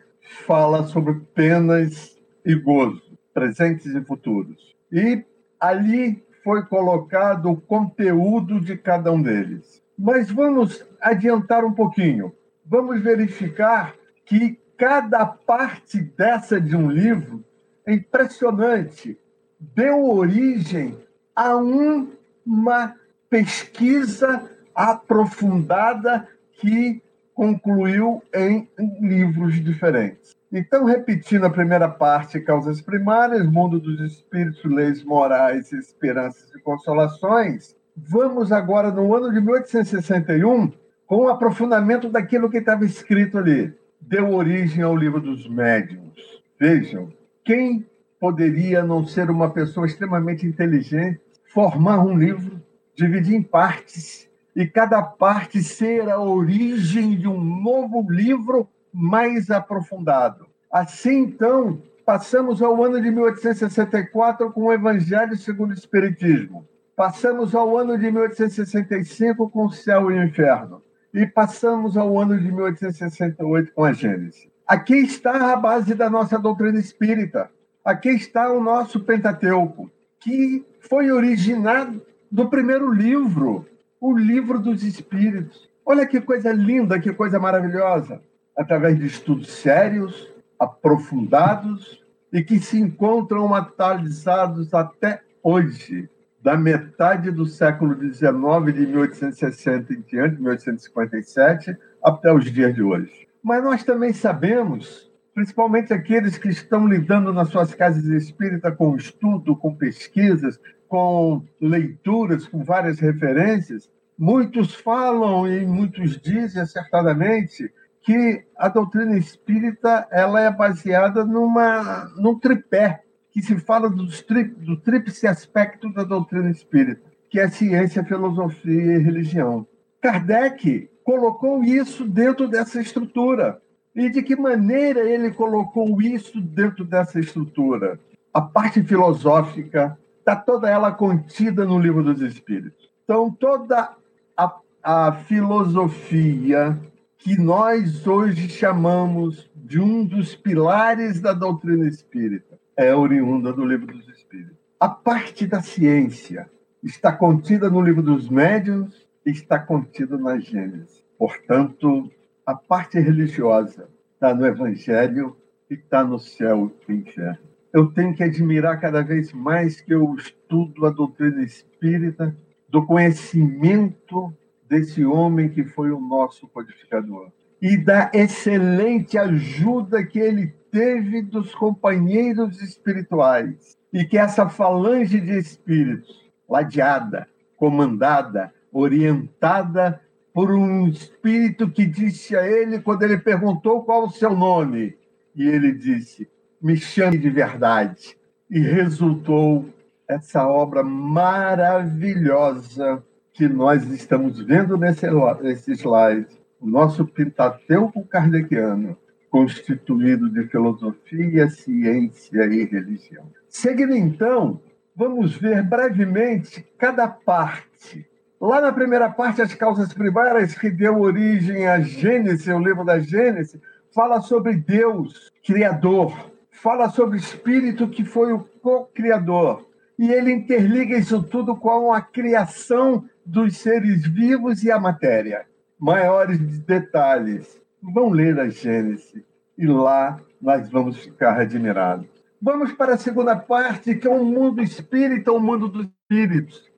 fala 0.46 0.86
sobre 0.86 1.14
penas 1.34 2.18
e 2.44 2.54
gozo, 2.54 3.02
presentes 3.32 3.86
e 3.86 4.00
futuros. 4.02 4.74
E 4.90 5.24
ali 5.58 6.22
foi 6.44 6.64
colocado 6.66 7.50
o 7.50 7.60
conteúdo 7.60 8.60
de 8.60 8.76
cada 8.76 9.12
um 9.12 9.22
deles. 9.22 9.82
Mas 9.98 10.30
vamos 10.30 10.84
adiantar 11.00 11.64
um 11.64 11.72
pouquinho. 11.72 12.34
Vamos 12.66 13.00
verificar 13.00 13.94
que 14.24 14.58
cada 14.76 15.24
parte 15.24 16.00
dessa 16.00 16.60
de 16.60 16.76
um 16.76 16.90
livro 16.90 17.44
é 17.86 17.94
impressionante. 17.94 19.18
deu 19.60 20.04
origem 20.04 20.98
a 21.36 21.56
uma 21.56 22.96
pesquisa 23.30 24.50
aprofundada 24.74 26.28
que 26.60 27.02
concluiu 27.34 28.22
em 28.34 28.68
livros 29.00 29.62
diferentes. 29.62 30.32
Então, 30.52 30.84
repetindo 30.84 31.44
a 31.44 31.50
primeira 31.50 31.88
parte, 31.88 32.40
causas 32.40 32.80
primárias, 32.80 33.46
mundo 33.46 33.80
dos 33.80 34.00
espíritos, 34.00 34.62
leis 34.64 35.02
morais, 35.02 35.72
esperanças 35.72 36.54
e 36.54 36.60
consolações, 36.60 37.74
vamos 37.96 38.52
agora 38.52 38.90
no 38.90 39.14
ano 39.14 39.32
de 39.32 39.40
1861 39.40 40.72
com 41.06 41.16
o 41.16 41.24
um 41.24 41.28
aprofundamento 41.28 42.08
daquilo 42.08 42.50
que 42.50 42.58
estava 42.58 42.84
escrito 42.84 43.38
ali. 43.38 43.74
Deu 44.00 44.32
origem 44.32 44.82
ao 44.82 44.96
livro 44.96 45.20
dos 45.20 45.48
médiuns. 45.48 46.42
Vejam, 46.60 47.12
quem 47.44 47.86
poderia 48.20 48.84
não 48.84 49.04
ser 49.04 49.30
uma 49.30 49.50
pessoa 49.50 49.86
extremamente 49.86 50.46
inteligente, 50.46 51.20
formar 51.52 51.98
um 52.04 52.16
livro, 52.16 52.62
dividir 52.94 53.34
em 53.34 53.42
partes 53.42 54.28
e 54.54 54.66
cada 54.66 55.02
parte 55.02 55.62
ser 55.62 56.08
a 56.10 56.20
origem 56.20 57.16
de 57.16 57.26
um 57.26 57.42
novo 57.42 58.06
livro 58.10 58.68
mais 58.92 59.50
aprofundado. 59.50 60.46
Assim, 60.70 61.20
então, 61.20 61.82
passamos 62.04 62.62
ao 62.62 62.82
ano 62.82 63.00
de 63.00 63.10
1864 63.10 64.50
com 64.52 64.64
o 64.64 64.72
Evangelho 64.72 65.36
segundo 65.36 65.70
o 65.70 65.74
Espiritismo. 65.74 66.66
Passamos 66.94 67.54
ao 67.54 67.76
ano 67.76 67.98
de 67.98 68.10
1865 68.10 69.48
com 69.48 69.66
o 69.66 69.72
Céu 69.72 70.10
e 70.10 70.14
o 70.14 70.24
Inferno. 70.24 70.82
E 71.12 71.26
passamos 71.26 71.96
ao 71.96 72.18
ano 72.18 72.38
de 72.38 72.50
1868 72.50 73.72
com 73.72 73.84
a 73.84 73.92
Gênesis. 73.92 74.48
Aqui 74.66 74.96
está 74.96 75.52
a 75.52 75.56
base 75.56 75.94
da 75.94 76.08
nossa 76.08 76.38
doutrina 76.38 76.78
espírita. 76.78 77.50
Aqui 77.84 78.10
está 78.10 78.50
o 78.50 78.62
nosso 78.62 79.00
Pentateuco, 79.00 79.90
que 80.20 80.64
foi 80.80 81.10
originado 81.10 82.00
do 82.30 82.48
primeiro 82.48 82.90
livro 82.90 83.66
o 84.02 84.18
livro 84.18 84.58
dos 84.58 84.82
espíritos. 84.82 85.70
Olha 85.86 86.04
que 86.04 86.20
coisa 86.20 86.52
linda, 86.52 86.98
que 86.98 87.12
coisa 87.12 87.38
maravilhosa. 87.38 88.20
Através 88.58 88.98
de 88.98 89.06
estudos 89.06 89.48
sérios, 89.52 90.28
aprofundados 90.58 92.02
e 92.32 92.42
que 92.42 92.58
se 92.58 92.80
encontram 92.80 93.54
atualizados 93.54 94.74
até 94.74 95.22
hoje, 95.40 96.10
da 96.42 96.56
metade 96.56 97.30
do 97.30 97.46
século 97.46 97.94
XIX, 97.94 98.74
de 98.74 98.86
1860 98.88 99.94
em 99.94 100.00
diante, 100.00 100.42
1857, 100.42 101.76
até 102.02 102.34
os 102.34 102.50
dias 102.50 102.74
de 102.74 102.82
hoje. 102.82 103.28
Mas 103.40 103.62
nós 103.62 103.84
também 103.84 104.12
sabemos, 104.12 105.08
principalmente 105.32 105.94
aqueles 105.94 106.36
que 106.36 106.48
estão 106.48 106.88
lidando 106.88 107.32
nas 107.32 107.48
suas 107.50 107.72
casas 107.72 108.04
espíritas 108.06 108.74
com 108.74 108.96
estudo, 108.96 109.54
com 109.54 109.72
pesquisas, 109.72 110.58
com 110.92 111.42
leituras, 111.58 112.46
com 112.46 112.62
várias 112.62 113.00
referências, 113.00 113.90
muitos 114.18 114.74
falam 114.74 115.48
e 115.50 115.64
muitos 115.64 116.20
dizem 116.20 116.60
acertadamente 116.60 117.72
que 118.02 118.44
a 118.58 118.68
doutrina 118.68 119.16
espírita 119.16 120.06
ela 120.10 120.42
é 120.42 120.50
baseada 120.50 121.24
numa, 121.24 122.12
num 122.18 122.38
tripé, 122.38 123.00
que 123.30 123.40
se 123.40 123.56
fala 123.56 123.88
dos 123.88 124.20
tri, 124.20 124.44
do 124.44 124.76
tríplice 124.76 125.26
aspecto 125.26 125.90
da 125.94 126.04
doutrina 126.04 126.50
espírita, 126.50 127.10
que 127.30 127.40
é 127.40 127.48
ciência, 127.48 128.04
filosofia 128.04 128.98
e 128.98 128.98
religião. 128.98 129.66
Kardec 129.98 130.90
colocou 131.02 131.64
isso 131.64 132.04
dentro 132.04 132.46
dessa 132.46 132.82
estrutura. 132.82 133.62
E 133.96 134.10
de 134.10 134.22
que 134.22 134.36
maneira 134.36 135.00
ele 135.08 135.30
colocou 135.30 136.02
isso 136.02 136.38
dentro 136.38 136.84
dessa 136.84 137.18
estrutura? 137.18 137.98
A 138.30 138.42
parte 138.42 138.82
filosófica, 138.82 139.98
está 140.22 140.36
toda 140.36 140.70
ela 140.70 140.92
contida 140.92 141.64
no 141.64 141.78
livro 141.78 142.02
dos 142.02 142.20
Espíritos. 142.20 142.88
Então, 143.04 143.28
toda 143.28 143.92
a, 144.36 144.60
a 144.82 145.12
filosofia 145.12 146.80
que 147.18 147.36
nós 147.36 148.06
hoje 148.06 148.48
chamamos 148.48 149.50
de 149.54 149.80
um 149.80 150.04
dos 150.04 150.36
pilares 150.36 151.20
da 151.20 151.32
doutrina 151.32 151.88
espírita 151.88 152.58
é 152.76 152.94
oriunda 152.94 153.52
do 153.52 153.64
livro 153.64 153.86
dos 153.86 154.08
Espíritos. 154.08 154.56
A 154.78 154.88
parte 154.88 155.46
da 155.46 155.60
ciência 155.60 156.48
está 156.82 157.12
contida 157.12 157.68
no 157.68 157.80
livro 157.80 158.02
dos 158.02 158.28
médiuns, 158.28 159.06
está 159.26 159.58
contida 159.58 160.16
na 160.16 160.38
Gênesis. 160.38 161.04
Portanto, 161.18 162.10
a 162.46 162.54
parte 162.54 162.98
religiosa 162.98 163.88
está 164.14 164.32
no 164.32 164.46
Evangelho 164.46 165.36
e 165.68 165.74
está 165.74 166.04
no 166.04 166.18
céu 166.18 166.72
e 166.88 166.92
no 166.92 166.98
inferno 166.98 167.51
eu 167.72 167.86
tenho 167.92 168.14
que 168.14 168.22
admirar 168.22 168.80
cada 168.80 169.02
vez 169.02 169.32
mais 169.32 169.80
que 169.80 169.94
eu 169.94 170.14
estudo 170.14 170.86
a 170.86 170.90
doutrina 170.90 171.42
espírita, 171.42 172.36
do 172.68 172.84
conhecimento 172.86 174.32
desse 174.68 175.04
homem 175.04 175.48
que 175.48 175.64
foi 175.64 175.90
o 175.90 176.00
nosso 176.00 176.48
codificador. 176.48 177.30
E 177.60 177.76
da 177.76 178.10
excelente 178.12 179.16
ajuda 179.16 180.04
que 180.04 180.18
ele 180.18 180.54
teve 180.70 181.22
dos 181.22 181.54
companheiros 181.54 182.60
espirituais. 182.60 183.76
E 183.92 184.04
que 184.04 184.16
essa 184.16 184.48
falange 184.48 185.20
de 185.20 185.38
espíritos, 185.38 186.32
ladeada, 186.48 187.28
comandada, 187.56 188.52
orientada 188.72 190.00
por 190.32 190.50
um 190.50 190.88
espírito 190.88 191.70
que 191.70 191.84
disse 191.84 192.34
a 192.34 192.46
ele 192.46 192.80
quando 192.80 193.02
ele 193.02 193.18
perguntou 193.18 193.84
qual 193.84 194.06
o 194.06 194.10
seu 194.10 194.34
nome, 194.34 194.96
e 195.36 195.46
ele 195.46 195.72
disse: 195.72 196.28
me 196.62 196.76
chame 196.76 197.18
de 197.18 197.28
verdade. 197.28 198.16
E 198.48 198.60
resultou 198.60 199.68
essa 200.06 200.46
obra 200.46 200.84
maravilhosa 200.84 203.02
que 203.32 203.48
nós 203.48 203.88
estamos 203.88 204.38
vendo 204.40 204.76
nesse, 204.76 205.08
nesse 205.40 205.72
slide. 205.72 206.28
O 206.60 206.68
nosso 206.68 207.04
Pentateuco 207.06 208.06
kardeciano, 208.06 208.96
constituído 209.30 210.28
de 210.30 210.46
filosofia, 210.48 211.48
ciência 211.48 212.44
e 212.44 212.64
religião. 212.64 213.24
Seguindo 213.48 213.96
então, 213.96 214.60
vamos 214.94 215.34
ver 215.34 215.62
brevemente 215.62 216.62
cada 216.78 217.08
parte. 217.08 218.06
Lá 218.40 218.60
na 218.60 218.72
primeira 218.72 219.08
parte, 219.08 219.40
as 219.40 219.54
causas 219.54 219.94
primárias 219.94 220.54
que 220.54 220.70
deu 220.70 221.00
origem 221.00 221.66
à 221.66 221.80
Gênesis, 221.80 222.46
o 222.48 222.58
livro 222.58 222.84
da 222.84 222.98
Gênesis, 222.98 223.58
fala 223.94 224.20
sobre 224.20 224.56
Deus, 224.56 225.30
Criador, 225.44 226.31
fala 226.62 226.88
sobre 226.88 227.16
o 227.16 227.20
espírito 227.20 227.88
que 227.88 228.04
foi 228.04 228.32
o 228.32 228.44
co-criador. 228.62 229.66
E 229.98 230.10
ele 230.10 230.32
interliga 230.32 230.96
isso 230.96 231.20
tudo 231.20 231.56
com 231.56 231.92
a 231.92 232.00
criação 232.00 233.04
dos 233.26 233.56
seres 233.56 234.06
vivos 234.06 234.62
e 234.62 234.70
a 234.70 234.78
matéria. 234.78 235.44
Maiores 235.78 236.38
detalhes. 236.60 237.60
Vão 237.82 238.10
ler 238.10 238.38
a 238.38 238.48
Gênesis 238.48 239.24
e 239.58 239.66
lá 239.66 240.20
nós 240.40 240.70
vamos 240.70 240.98
ficar 240.98 241.40
admirados. 241.40 242.06
Vamos 242.40 242.72
para 242.72 242.94
a 242.94 242.98
segunda 242.98 243.34
parte, 243.34 243.96
que 243.96 244.06
é 244.06 244.10
o 244.10 244.24
mundo 244.24 244.62
espírita, 244.62 245.32
o 245.32 245.40
mundo 245.40 245.66
dos 245.66 245.86
espíritos, 245.86 246.70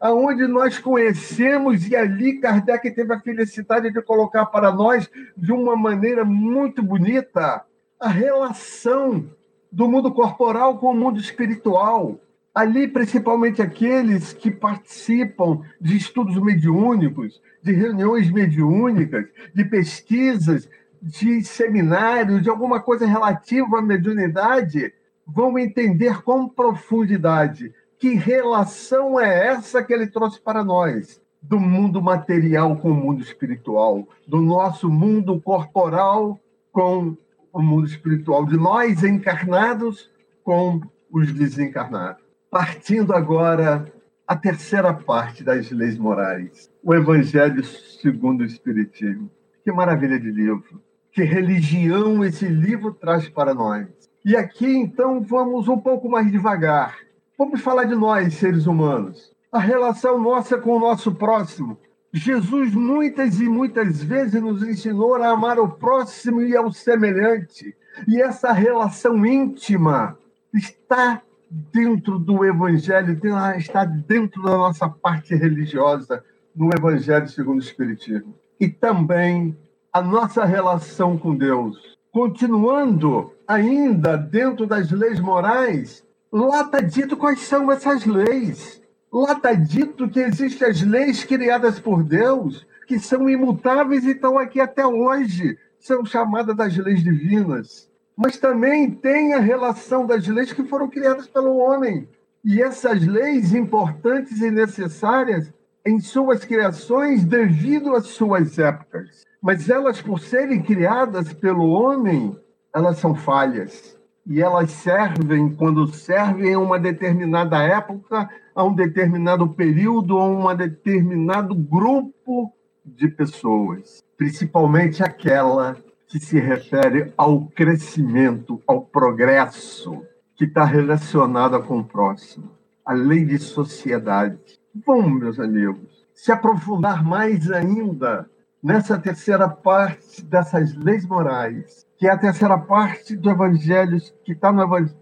aonde 0.00 0.46
nós 0.46 0.78
conhecemos 0.78 1.88
e 1.88 1.96
ali 1.96 2.38
Kardec 2.38 2.88
teve 2.92 3.12
a 3.12 3.20
felicidade 3.20 3.92
de 3.92 4.02
colocar 4.02 4.46
para 4.46 4.72
nós 4.72 5.10
de 5.36 5.52
uma 5.52 5.76
maneira 5.76 6.24
muito 6.24 6.80
bonita 6.80 7.64
a 8.02 8.08
relação 8.08 9.30
do 9.70 9.88
mundo 9.88 10.10
corporal 10.10 10.76
com 10.76 10.90
o 10.90 10.94
mundo 10.94 11.20
espiritual. 11.20 12.18
Ali, 12.52 12.88
principalmente 12.88 13.62
aqueles 13.62 14.32
que 14.32 14.50
participam 14.50 15.60
de 15.80 15.96
estudos 15.96 16.36
mediúnicos, 16.42 17.40
de 17.62 17.72
reuniões 17.72 18.28
mediúnicas, 18.28 19.26
de 19.54 19.64
pesquisas, 19.64 20.68
de 21.00 21.44
seminários, 21.44 22.42
de 22.42 22.50
alguma 22.50 22.80
coisa 22.80 23.06
relativa 23.06 23.78
à 23.78 23.82
mediunidade, 23.82 24.92
vão 25.24 25.56
entender 25.56 26.22
com 26.22 26.48
profundidade 26.48 27.72
que 28.00 28.14
relação 28.14 29.18
é 29.18 29.46
essa 29.46 29.80
que 29.82 29.92
ele 29.92 30.08
trouxe 30.08 30.40
para 30.40 30.64
nós 30.64 31.22
do 31.40 31.58
mundo 31.58 32.02
material 32.02 32.76
com 32.76 32.90
o 32.90 32.94
mundo 32.94 33.22
espiritual, 33.22 34.08
do 34.26 34.40
nosso 34.40 34.90
mundo 34.90 35.40
corporal 35.40 36.38
com 36.72 37.16
o 37.52 37.60
mundo 37.62 37.86
espiritual 37.86 38.46
de 38.46 38.56
nós 38.56 39.04
encarnados 39.04 40.10
com 40.42 40.80
os 41.10 41.32
desencarnados. 41.32 42.22
Partindo 42.50 43.14
agora 43.14 43.92
a 44.26 44.36
terceira 44.36 44.94
parte 44.94 45.44
das 45.44 45.70
leis 45.70 45.98
morais, 45.98 46.70
o 46.82 46.94
Evangelho 46.94 47.62
segundo 47.64 48.40
o 48.40 48.46
Espiritismo. 48.46 49.30
Que 49.62 49.70
maravilha 49.70 50.18
de 50.18 50.30
livro! 50.30 50.82
Que 51.12 51.22
religião 51.22 52.24
esse 52.24 52.46
livro 52.46 52.94
traz 52.94 53.28
para 53.28 53.52
nós. 53.52 53.86
E 54.24 54.34
aqui, 54.34 54.66
então, 54.66 55.20
vamos 55.20 55.68
um 55.68 55.78
pouco 55.78 56.08
mais 56.08 56.30
devagar. 56.32 56.96
Vamos 57.36 57.60
falar 57.60 57.84
de 57.84 57.94
nós, 57.94 58.34
seres 58.34 58.66
humanos. 58.66 59.30
A 59.50 59.58
relação 59.58 60.18
nossa 60.18 60.56
com 60.56 60.76
o 60.76 60.80
nosso 60.80 61.14
próximo, 61.14 61.78
Jesus 62.12 62.74
muitas 62.74 63.40
e 63.40 63.48
muitas 63.48 64.02
vezes 64.02 64.40
nos 64.42 64.62
ensinou 64.62 65.14
a 65.14 65.28
amar 65.28 65.58
o 65.58 65.66
próximo 65.66 66.42
e 66.42 66.54
ao 66.54 66.70
semelhante. 66.70 67.74
E 68.06 68.20
essa 68.20 68.52
relação 68.52 69.24
íntima 69.24 70.18
está 70.52 71.22
dentro 71.50 72.18
do 72.18 72.44
Evangelho, 72.44 73.18
está 73.56 73.84
dentro 73.84 74.42
da 74.42 74.50
nossa 74.50 74.88
parte 74.88 75.34
religiosa 75.34 76.22
no 76.54 76.68
Evangelho 76.76 77.28
segundo 77.28 77.60
o 77.60 77.62
Espiritismo. 77.62 78.34
E 78.60 78.68
também 78.68 79.56
a 79.90 80.02
nossa 80.02 80.44
relação 80.44 81.16
com 81.16 81.34
Deus. 81.34 81.96
Continuando 82.10 83.32
ainda 83.48 84.18
dentro 84.18 84.66
das 84.66 84.90
leis 84.90 85.18
morais, 85.18 86.06
lá 86.30 86.60
está 86.60 86.80
dito 86.80 87.16
quais 87.16 87.40
são 87.40 87.72
essas 87.72 88.04
leis. 88.04 88.81
Lá 89.12 89.32
está 89.32 89.52
dito 89.52 90.08
que 90.08 90.20
existem 90.20 90.68
as 90.68 90.80
leis 90.80 91.22
criadas 91.22 91.78
por 91.78 92.02
Deus, 92.02 92.66
que 92.86 92.98
são 92.98 93.28
imutáveis 93.28 94.04
e 94.04 94.12
estão 94.12 94.38
aqui 94.38 94.58
até 94.58 94.86
hoje. 94.86 95.58
São 95.78 96.02
chamadas 96.02 96.56
das 96.56 96.74
leis 96.78 97.02
divinas. 97.02 97.90
Mas 98.16 98.38
também 98.38 98.90
tem 98.90 99.34
a 99.34 99.38
relação 99.38 100.06
das 100.06 100.26
leis 100.26 100.54
que 100.54 100.64
foram 100.64 100.88
criadas 100.88 101.26
pelo 101.26 101.58
homem. 101.58 102.08
E 102.42 102.62
essas 102.62 103.06
leis 103.06 103.52
importantes 103.52 104.40
e 104.40 104.50
necessárias 104.50 105.52
em 105.84 106.00
suas 106.00 106.42
criações 106.44 107.22
devido 107.22 107.94
às 107.94 108.06
suas 108.06 108.58
épocas. 108.58 109.24
Mas 109.42 109.68
elas, 109.68 110.00
por 110.00 110.20
serem 110.20 110.62
criadas 110.62 111.34
pelo 111.34 111.68
homem, 111.68 112.34
elas 112.74 112.96
são 112.98 113.14
falhas. 113.14 113.94
E 114.26 114.40
elas 114.40 114.70
servem, 114.70 115.52
quando 115.54 115.92
servem 115.92 116.54
a 116.54 116.58
uma 116.58 116.78
determinada 116.78 117.62
época, 117.62 118.30
a 118.54 118.64
um 118.64 118.74
determinado 118.74 119.48
período, 119.48 120.18
a 120.18 120.24
um 120.24 120.56
determinado 120.56 121.54
grupo 121.54 122.52
de 122.84 123.08
pessoas. 123.08 124.02
Principalmente 124.16 125.02
aquela 125.02 125.76
que 126.06 126.18
se 126.20 126.38
refere 126.38 127.12
ao 127.16 127.46
crescimento, 127.46 128.62
ao 128.66 128.82
progresso, 128.82 130.02
que 130.36 130.44
está 130.44 130.64
relacionada 130.64 131.58
com 131.58 131.78
o 131.78 131.84
próximo. 131.84 132.50
A 132.84 132.92
lei 132.92 133.24
de 133.24 133.38
sociedade. 133.38 134.38
Vamos, 134.86 135.20
meus 135.20 135.40
amigos, 135.40 136.04
se 136.14 136.30
aprofundar 136.30 137.04
mais 137.04 137.50
ainda 137.50 138.28
nessa 138.62 138.98
terceira 138.98 139.48
parte 139.48 140.22
dessas 140.22 140.74
leis 140.76 141.06
morais, 141.06 141.86
que 141.98 142.06
é 142.06 142.10
a 142.10 142.18
terceira 142.18 142.58
parte 142.58 143.16
do 143.16 143.30
Evangelho, 143.30 143.98
que 144.24 144.32
está 144.32 144.52
no 144.52 144.62
Evangelho 144.62 145.01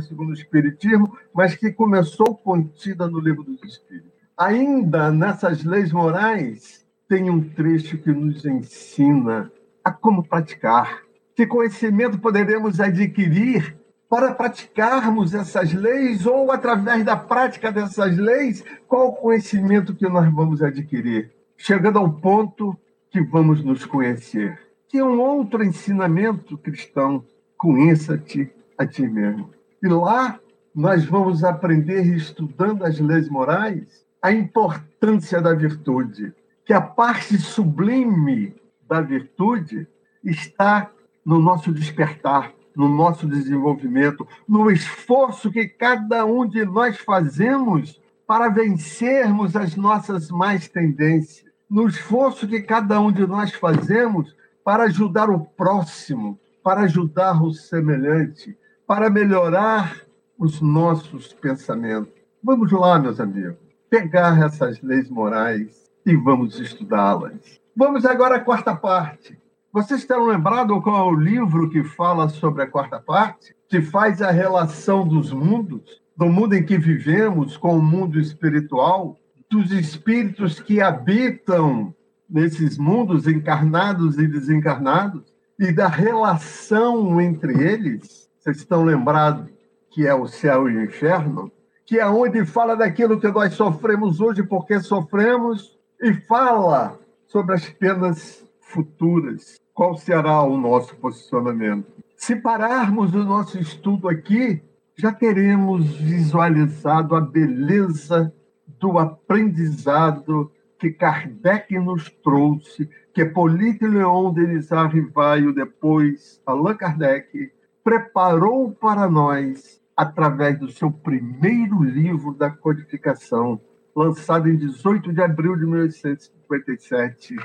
segundo 0.00 0.30
o 0.30 0.34
Espiritismo, 0.34 1.16
mas 1.34 1.54
que 1.54 1.72
começou 1.72 2.34
contida 2.36 3.06
no 3.06 3.20
Livro 3.20 3.42
dos 3.42 3.62
Espíritos. 3.62 4.10
Ainda 4.36 5.10
nessas 5.10 5.64
leis 5.64 5.92
morais, 5.92 6.86
tem 7.08 7.28
um 7.28 7.42
trecho 7.42 7.98
que 7.98 8.10
nos 8.12 8.44
ensina 8.44 9.50
a 9.84 9.90
como 9.90 10.22
praticar. 10.22 11.02
Que 11.34 11.46
conhecimento 11.46 12.18
poderemos 12.18 12.80
adquirir 12.80 13.76
para 14.08 14.34
praticarmos 14.34 15.34
essas 15.34 15.72
leis 15.72 16.26
ou 16.26 16.50
através 16.50 17.04
da 17.04 17.16
prática 17.16 17.70
dessas 17.70 18.16
leis, 18.16 18.64
qual 18.88 19.08
o 19.08 19.12
conhecimento 19.12 19.94
que 19.94 20.08
nós 20.08 20.32
vamos 20.32 20.62
adquirir? 20.62 21.32
Chegando 21.56 21.98
ao 21.98 22.12
ponto 22.12 22.76
que 23.10 23.20
vamos 23.20 23.62
nos 23.62 23.84
conhecer. 23.84 24.58
Que 24.88 24.98
é 24.98 25.04
um 25.04 25.20
outro 25.20 25.62
ensinamento 25.62 26.58
cristão, 26.58 27.24
conheça-te 27.56 28.50
a 28.76 28.86
ti 28.86 29.02
mesmo. 29.02 29.50
E 29.82 29.88
lá 29.88 30.38
nós 30.74 31.04
vamos 31.04 31.42
aprender, 31.42 32.06
estudando 32.06 32.84
as 32.84 32.98
leis 32.98 33.28
morais, 33.28 34.04
a 34.22 34.30
importância 34.30 35.40
da 35.40 35.54
virtude, 35.54 36.34
que 36.64 36.72
a 36.72 36.80
parte 36.80 37.38
sublime 37.38 38.54
da 38.86 39.00
virtude 39.00 39.88
está 40.22 40.90
no 41.24 41.40
nosso 41.40 41.72
despertar, 41.72 42.52
no 42.76 42.88
nosso 42.88 43.26
desenvolvimento, 43.26 44.26
no 44.46 44.70
esforço 44.70 45.50
que 45.50 45.66
cada 45.66 46.24
um 46.24 46.46
de 46.46 46.64
nós 46.64 46.98
fazemos 46.98 48.00
para 48.26 48.48
vencermos 48.48 49.56
as 49.56 49.74
nossas 49.74 50.30
más 50.30 50.68
tendências, 50.68 51.50
no 51.68 51.88
esforço 51.88 52.46
que 52.46 52.60
cada 52.60 53.00
um 53.00 53.10
de 53.10 53.26
nós 53.26 53.52
fazemos 53.54 54.36
para 54.62 54.84
ajudar 54.84 55.30
o 55.30 55.40
próximo, 55.40 56.38
para 56.62 56.82
ajudar 56.82 57.42
o 57.42 57.52
semelhante, 57.52 58.56
para 58.90 59.08
melhorar 59.08 60.00
os 60.36 60.60
nossos 60.60 61.32
pensamentos. 61.32 62.12
Vamos 62.42 62.72
lá, 62.72 62.98
meus 62.98 63.20
amigos, 63.20 63.54
pegar 63.88 64.36
essas 64.44 64.82
leis 64.82 65.08
morais 65.08 65.88
e 66.04 66.16
vamos 66.16 66.58
estudá-las. 66.58 67.60
Vamos 67.76 68.04
agora 68.04 68.34
à 68.34 68.40
quarta 68.40 68.74
parte. 68.74 69.38
Vocês 69.72 70.00
estão 70.00 70.26
lembrados 70.26 70.82
qual 70.82 71.08
é 71.08 71.12
o 71.12 71.14
livro 71.14 71.70
que 71.70 71.84
fala 71.84 72.28
sobre 72.28 72.64
a 72.64 72.66
quarta 72.66 72.98
parte? 72.98 73.54
Que 73.68 73.80
faz 73.80 74.20
a 74.20 74.32
relação 74.32 75.06
dos 75.06 75.32
mundos, 75.32 76.02
do 76.16 76.26
mundo 76.26 76.54
em 76.54 76.66
que 76.66 76.76
vivemos 76.76 77.56
com 77.56 77.78
o 77.78 77.82
mundo 77.82 78.18
espiritual, 78.18 79.16
dos 79.48 79.70
espíritos 79.70 80.58
que 80.58 80.80
habitam 80.80 81.94
nesses 82.28 82.76
mundos 82.76 83.28
encarnados 83.28 84.18
e 84.18 84.26
desencarnados, 84.26 85.32
e 85.60 85.70
da 85.70 85.86
relação 85.86 87.20
entre 87.20 87.52
eles. 87.62 88.28
Vocês 88.40 88.56
estão 88.56 88.82
lembrados 88.82 89.50
que 89.90 90.06
é 90.06 90.14
o 90.14 90.26
céu 90.26 90.66
e 90.66 90.74
o 90.74 90.84
inferno? 90.84 91.52
Que 91.84 91.98
é 91.98 92.06
onde 92.06 92.46
fala 92.46 92.74
daquilo 92.74 93.20
que 93.20 93.28
nós 93.28 93.52
sofremos 93.52 94.18
hoje, 94.18 94.42
porque 94.42 94.80
sofremos, 94.80 95.78
e 96.00 96.14
fala 96.14 96.98
sobre 97.26 97.54
as 97.54 97.68
penas 97.68 98.42
futuras. 98.62 99.60
Qual 99.74 99.94
será 99.94 100.42
o 100.42 100.56
nosso 100.56 100.96
posicionamento? 100.96 101.86
Se 102.16 102.34
pararmos 102.34 103.14
o 103.14 103.22
nosso 103.22 103.58
estudo 103.58 104.08
aqui, 104.08 104.62
já 104.96 105.12
teremos 105.12 105.98
visualizado 105.98 107.14
a 107.14 107.20
beleza 107.20 108.32
do 108.66 108.98
aprendizado 108.98 110.50
que 110.78 110.90
Kardec 110.90 111.78
nos 111.78 112.08
trouxe, 112.08 112.88
que 113.12 113.22
Polite 113.26 113.86
Leon 113.86 114.32
Denis 114.32 114.72
Arrivaio, 114.72 115.52
depois 115.52 116.40
Allan 116.46 116.74
Kardec, 116.74 117.52
preparou 117.82 118.70
para 118.72 119.08
nós 119.08 119.80
através 119.96 120.58
do 120.58 120.70
seu 120.70 120.90
primeiro 120.90 121.82
livro 121.82 122.34
da 122.34 122.50
codificação, 122.50 123.58
lançado 123.94 124.46
em 124.48 124.56
18 124.56 125.12
de 125.12 125.22
abril 125.22 125.54
de 125.56 125.66
1857, 125.66 127.36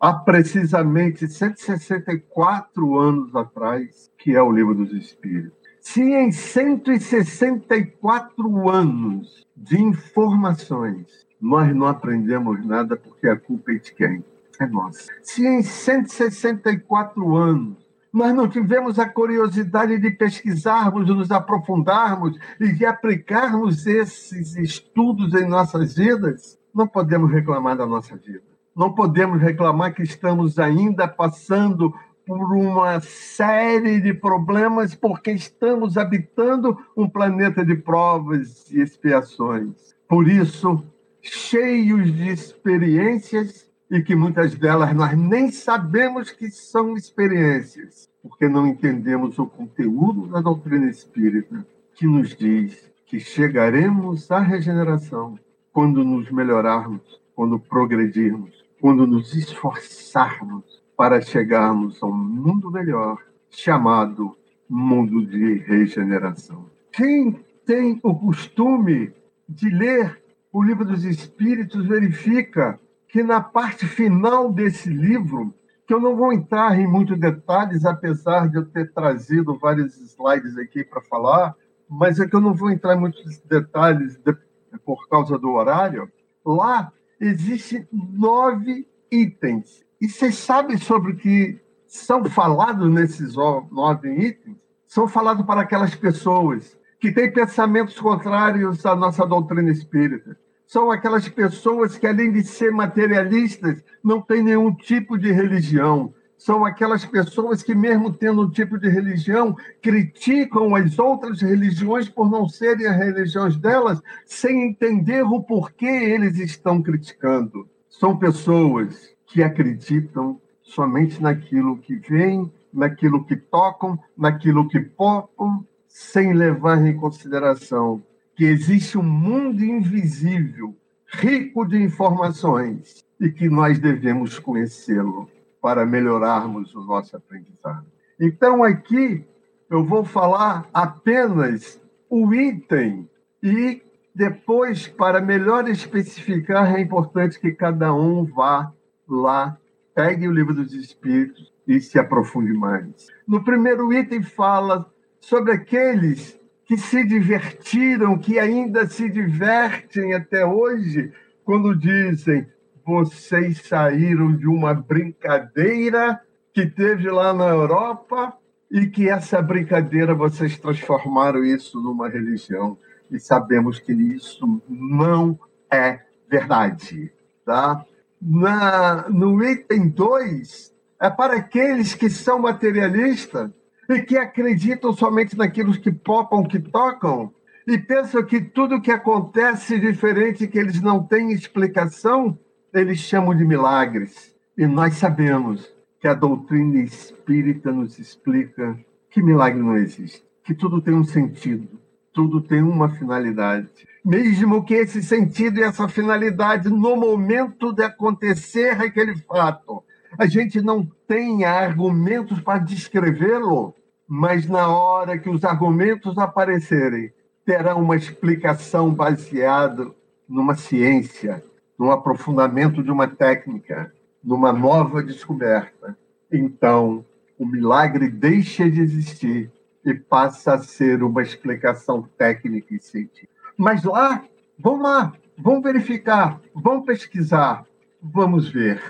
há 0.00 0.12
precisamente 0.12 1.26
164 1.26 2.98
anos 2.98 3.34
atrás, 3.34 4.12
que 4.18 4.36
é 4.36 4.42
o 4.42 4.52
Livro 4.52 4.74
dos 4.74 4.92
Espíritos. 4.92 5.56
Se 5.80 6.02
em 6.02 6.30
164 6.32 8.68
anos 8.68 9.46
de 9.56 9.80
informações 9.80 11.24
nós 11.40 11.74
não 11.74 11.86
aprendemos 11.86 12.62
nada, 12.66 12.94
porque 12.96 13.26
a 13.28 13.36
culpa 13.36 13.72
é 13.72 13.76
de 13.76 13.94
quem? 13.94 14.22
É 14.58 14.66
nossa. 14.66 15.12
Se 15.22 15.46
em 15.46 15.62
164 15.62 17.36
anos 17.36 17.85
nós 18.16 18.34
não 18.34 18.48
tivemos 18.48 18.98
a 18.98 19.06
curiosidade 19.06 19.98
de 19.98 20.10
pesquisarmos, 20.10 21.06
nos 21.06 21.30
aprofundarmos 21.30 22.38
e 22.58 22.72
de 22.72 22.86
aplicarmos 22.86 23.86
esses 23.86 24.56
estudos 24.56 25.34
em 25.34 25.46
nossas 25.46 25.96
vidas, 25.96 26.58
não 26.74 26.88
podemos 26.88 27.30
reclamar 27.30 27.76
da 27.76 27.84
nossa 27.84 28.16
vida. 28.16 28.42
Não 28.74 28.94
podemos 28.94 29.38
reclamar 29.38 29.94
que 29.94 30.02
estamos 30.02 30.58
ainda 30.58 31.06
passando 31.06 31.92
por 32.26 32.56
uma 32.56 33.00
série 33.00 34.00
de 34.00 34.14
problemas 34.14 34.94
porque 34.94 35.32
estamos 35.32 35.98
habitando 35.98 36.74
um 36.96 37.06
planeta 37.06 37.62
de 37.62 37.76
provas 37.76 38.70
e 38.70 38.80
expiações. 38.80 39.94
Por 40.08 40.26
isso, 40.26 40.82
cheios 41.20 42.10
de 42.14 42.30
experiências 42.30 43.65
e 43.90 44.02
que 44.02 44.16
muitas 44.16 44.54
delas 44.54 44.94
nós 44.94 45.16
nem 45.16 45.50
sabemos 45.50 46.30
que 46.30 46.50
são 46.50 46.96
experiências, 46.96 48.08
porque 48.22 48.48
não 48.48 48.66
entendemos 48.66 49.38
o 49.38 49.46
conteúdo 49.46 50.26
da 50.26 50.40
doutrina 50.40 50.90
espírita, 50.90 51.64
que 51.94 52.06
nos 52.06 52.36
diz 52.36 52.90
que 53.06 53.20
chegaremos 53.20 54.30
à 54.30 54.40
regeneração 54.40 55.38
quando 55.72 56.04
nos 56.04 56.30
melhorarmos, 56.30 57.20
quando 57.34 57.58
progredirmos, 57.58 58.64
quando 58.80 59.06
nos 59.06 59.34
esforçarmos 59.34 60.82
para 60.96 61.20
chegarmos 61.20 62.02
a 62.02 62.06
um 62.06 62.16
mundo 62.16 62.70
melhor, 62.70 63.18
chamado 63.50 64.36
mundo 64.68 65.24
de 65.24 65.54
regeneração. 65.58 66.66
Quem 66.90 67.38
tem 67.64 68.00
o 68.02 68.14
costume 68.14 69.12
de 69.48 69.68
ler 69.68 70.20
o 70.52 70.62
livro 70.62 70.84
dos 70.84 71.04
Espíritos 71.04 71.86
verifica 71.86 72.80
que 73.08 73.22
na 73.22 73.40
parte 73.40 73.86
final 73.86 74.52
desse 74.52 74.88
livro, 74.88 75.54
que 75.86 75.94
eu 75.94 76.00
não 76.00 76.16
vou 76.16 76.32
entrar 76.32 76.78
em 76.78 76.86
muitos 76.86 77.18
detalhes, 77.18 77.84
apesar 77.84 78.48
de 78.48 78.56
eu 78.56 78.66
ter 78.66 78.92
trazido 78.92 79.56
vários 79.58 79.96
slides 79.96 80.58
aqui 80.58 80.82
para 80.82 81.00
falar, 81.02 81.54
mas 81.88 82.18
é 82.18 82.26
que 82.26 82.34
eu 82.34 82.40
não 82.40 82.52
vou 82.52 82.70
entrar 82.70 82.96
em 82.96 83.00
muitos 83.00 83.38
detalhes 83.42 84.16
de, 84.16 84.36
por 84.84 85.08
causa 85.08 85.38
do 85.38 85.50
horário. 85.52 86.10
Lá 86.44 86.92
existem 87.20 87.86
nove 87.92 88.86
itens. 89.10 89.84
E 90.00 90.08
vocês 90.08 90.36
sabem 90.36 90.76
sobre 90.76 91.12
o 91.12 91.16
que 91.16 91.60
são 91.86 92.24
falados 92.24 92.92
nesses 92.92 93.36
nove 93.36 94.08
itens? 94.08 94.56
São 94.86 95.06
falados 95.06 95.46
para 95.46 95.60
aquelas 95.60 95.94
pessoas 95.94 96.76
que 96.98 97.12
têm 97.12 97.32
pensamentos 97.32 97.98
contrários 98.00 98.84
à 98.84 98.96
nossa 98.96 99.24
doutrina 99.26 99.70
espírita. 99.70 100.36
São 100.66 100.90
aquelas 100.90 101.28
pessoas 101.28 101.96
que, 101.96 102.06
além 102.06 102.32
de 102.32 102.42
ser 102.42 102.72
materialistas, 102.72 103.84
não 104.02 104.20
têm 104.20 104.42
nenhum 104.42 104.74
tipo 104.74 105.16
de 105.16 105.30
religião. 105.30 106.12
São 106.36 106.64
aquelas 106.64 107.04
pessoas 107.04 107.62
que, 107.62 107.74
mesmo 107.74 108.12
tendo 108.12 108.42
um 108.42 108.50
tipo 108.50 108.76
de 108.76 108.88
religião, 108.88 109.56
criticam 109.80 110.74
as 110.74 110.98
outras 110.98 111.40
religiões 111.40 112.08
por 112.08 112.28
não 112.28 112.48
serem 112.48 112.86
as 112.86 112.96
religiões 112.96 113.56
delas, 113.56 114.02
sem 114.24 114.68
entender 114.68 115.22
o 115.22 115.40
porquê 115.40 115.86
eles 115.86 116.36
estão 116.38 116.82
criticando. 116.82 117.68
São 117.88 118.18
pessoas 118.18 119.14
que 119.24 119.44
acreditam 119.44 120.40
somente 120.62 121.22
naquilo 121.22 121.78
que 121.78 121.94
vem, 121.94 122.52
naquilo 122.72 123.24
que 123.24 123.36
tocam, 123.36 123.98
naquilo 124.16 124.68
que 124.68 124.80
popam, 124.80 125.64
sem 125.86 126.32
levar 126.34 126.84
em 126.84 126.96
consideração 126.96 128.02
que 128.36 128.44
existe 128.44 128.98
um 128.98 129.02
mundo 129.02 129.64
invisível, 129.64 130.76
rico 131.06 131.66
de 131.66 131.82
informações, 131.82 133.04
e 133.18 133.30
que 133.30 133.48
nós 133.48 133.78
devemos 133.78 134.38
conhecê-lo 134.38 135.28
para 135.60 135.86
melhorarmos 135.86 136.74
o 136.74 136.84
nosso 136.84 137.16
aprendizado. 137.16 137.86
Então, 138.20 138.62
aqui 138.62 139.24
eu 139.70 139.82
vou 139.82 140.04
falar 140.04 140.68
apenas 140.72 141.80
o 142.10 142.32
item 142.34 143.08
e 143.42 143.82
depois, 144.14 144.86
para 144.86 145.20
melhor 145.20 145.68
especificar, 145.68 146.74
é 146.74 146.80
importante 146.80 147.40
que 147.40 147.52
cada 147.52 147.92
um 147.94 148.24
vá 148.24 148.72
lá, 149.08 149.58
pegue 149.94 150.28
o 150.28 150.32
livro 150.32 150.54
dos 150.54 150.72
Espíritos 150.72 151.52
e 151.66 151.80
se 151.80 151.98
aprofunde 151.98 152.52
mais. 152.52 153.08
No 153.26 153.42
primeiro 153.42 153.92
item 153.92 154.22
fala 154.22 154.90
sobre 155.20 155.52
aqueles 155.52 156.38
que 156.66 156.76
se 156.76 157.04
divertiram, 157.04 158.18
que 158.18 158.38
ainda 158.38 158.86
se 158.86 159.08
divertem 159.08 160.14
até 160.14 160.44
hoje, 160.44 161.12
quando 161.44 161.76
dizem: 161.76 162.46
vocês 162.84 163.62
saíram 163.62 164.36
de 164.36 164.48
uma 164.48 164.74
brincadeira 164.74 166.20
que 166.52 166.66
teve 166.66 167.08
lá 167.08 167.32
na 167.32 167.46
Europa 167.48 168.36
e 168.70 168.86
que 168.86 169.08
essa 169.08 169.40
brincadeira 169.40 170.14
vocês 170.14 170.58
transformaram 170.58 171.44
isso 171.44 171.80
numa 171.80 172.08
religião. 172.08 172.76
E 173.10 173.20
sabemos 173.20 173.78
que 173.78 173.92
isso 173.92 174.60
não 174.68 175.38
é 175.70 176.00
verdade. 176.28 177.12
Tá? 177.44 177.84
Na, 178.20 179.08
no 179.08 179.44
item 179.44 179.88
2, 179.88 180.74
é 181.00 181.10
para 181.10 181.36
aqueles 181.36 181.94
que 181.94 182.10
são 182.10 182.40
materialistas 182.40 183.50
e 183.88 184.02
que 184.02 184.16
acreditam 184.16 184.92
somente 184.92 185.36
naquilo 185.36 185.72
que 185.78 185.92
popam, 185.92 186.44
que 186.44 186.58
tocam, 186.58 187.32
e 187.66 187.78
pensam 187.78 188.24
que 188.24 188.40
tudo 188.40 188.80
que 188.80 188.90
acontece 188.90 189.78
diferente, 189.78 190.46
que 190.46 190.58
eles 190.58 190.80
não 190.80 191.02
têm 191.02 191.32
explicação, 191.32 192.38
eles 192.72 192.98
chamam 192.98 193.34
de 193.34 193.44
milagres. 193.44 194.34
E 194.56 194.66
nós 194.66 194.94
sabemos 194.94 195.72
que 196.00 196.06
a 196.06 196.14
doutrina 196.14 196.80
espírita 196.80 197.72
nos 197.72 197.98
explica 197.98 198.78
que 199.10 199.22
milagre 199.22 199.60
não 199.60 199.76
existe, 199.76 200.22
que 200.44 200.54
tudo 200.54 200.80
tem 200.80 200.94
um 200.94 201.04
sentido, 201.04 201.68
tudo 202.12 202.40
tem 202.40 202.62
uma 202.62 202.88
finalidade. 202.88 203.68
Mesmo 204.04 204.64
que 204.64 204.74
esse 204.74 205.02
sentido 205.02 205.58
e 205.58 205.62
essa 205.62 205.88
finalidade, 205.88 206.68
no 206.68 206.96
momento 206.96 207.72
de 207.72 207.82
acontecer 207.82 208.80
aquele 208.80 209.16
fato, 209.16 209.82
a 210.18 210.26
gente 210.26 210.60
não 210.62 210.88
tenha 211.08 211.50
argumentos 211.50 212.40
para 212.40 212.60
descrevê-lo, 212.60 213.74
mas 214.08 214.46
na 214.46 214.68
hora 214.68 215.18
que 215.18 215.28
os 215.28 215.44
argumentos 215.44 216.16
aparecerem, 216.18 217.12
terá 217.44 217.74
uma 217.76 217.96
explicação 217.96 218.92
baseada 218.92 219.90
numa 220.28 220.56
ciência, 220.56 221.42
num 221.78 221.90
aprofundamento 221.90 222.82
de 222.82 222.90
uma 222.90 223.08
técnica, 223.08 223.92
numa 224.22 224.52
nova 224.52 225.02
descoberta. 225.02 225.96
Então, 226.30 227.04
o 227.38 227.46
milagre 227.46 228.08
deixa 228.08 228.68
de 228.68 228.80
existir 228.80 229.50
e 229.84 229.94
passa 229.94 230.54
a 230.54 230.58
ser 230.58 231.02
uma 231.02 231.22
explicação 231.22 232.02
técnica 232.18 232.74
e 232.74 232.80
científica. 232.80 233.32
Mas 233.56 233.84
lá, 233.84 234.24
vamos 234.58 234.82
lá, 234.82 235.12
vamos 235.38 235.62
verificar, 235.62 236.40
vamos 236.54 236.84
pesquisar, 236.84 237.64
vamos 238.02 238.48
ver. 238.48 238.82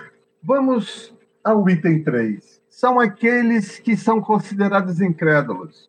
Vamos 0.43 1.15
ao 1.45 1.69
item 1.69 2.03
3. 2.03 2.63
São 2.77 3.01
aqueles 3.01 3.79
que 3.79 3.97
são 3.97 4.21
considerados 4.21 5.01
incrédulos. 5.01 5.89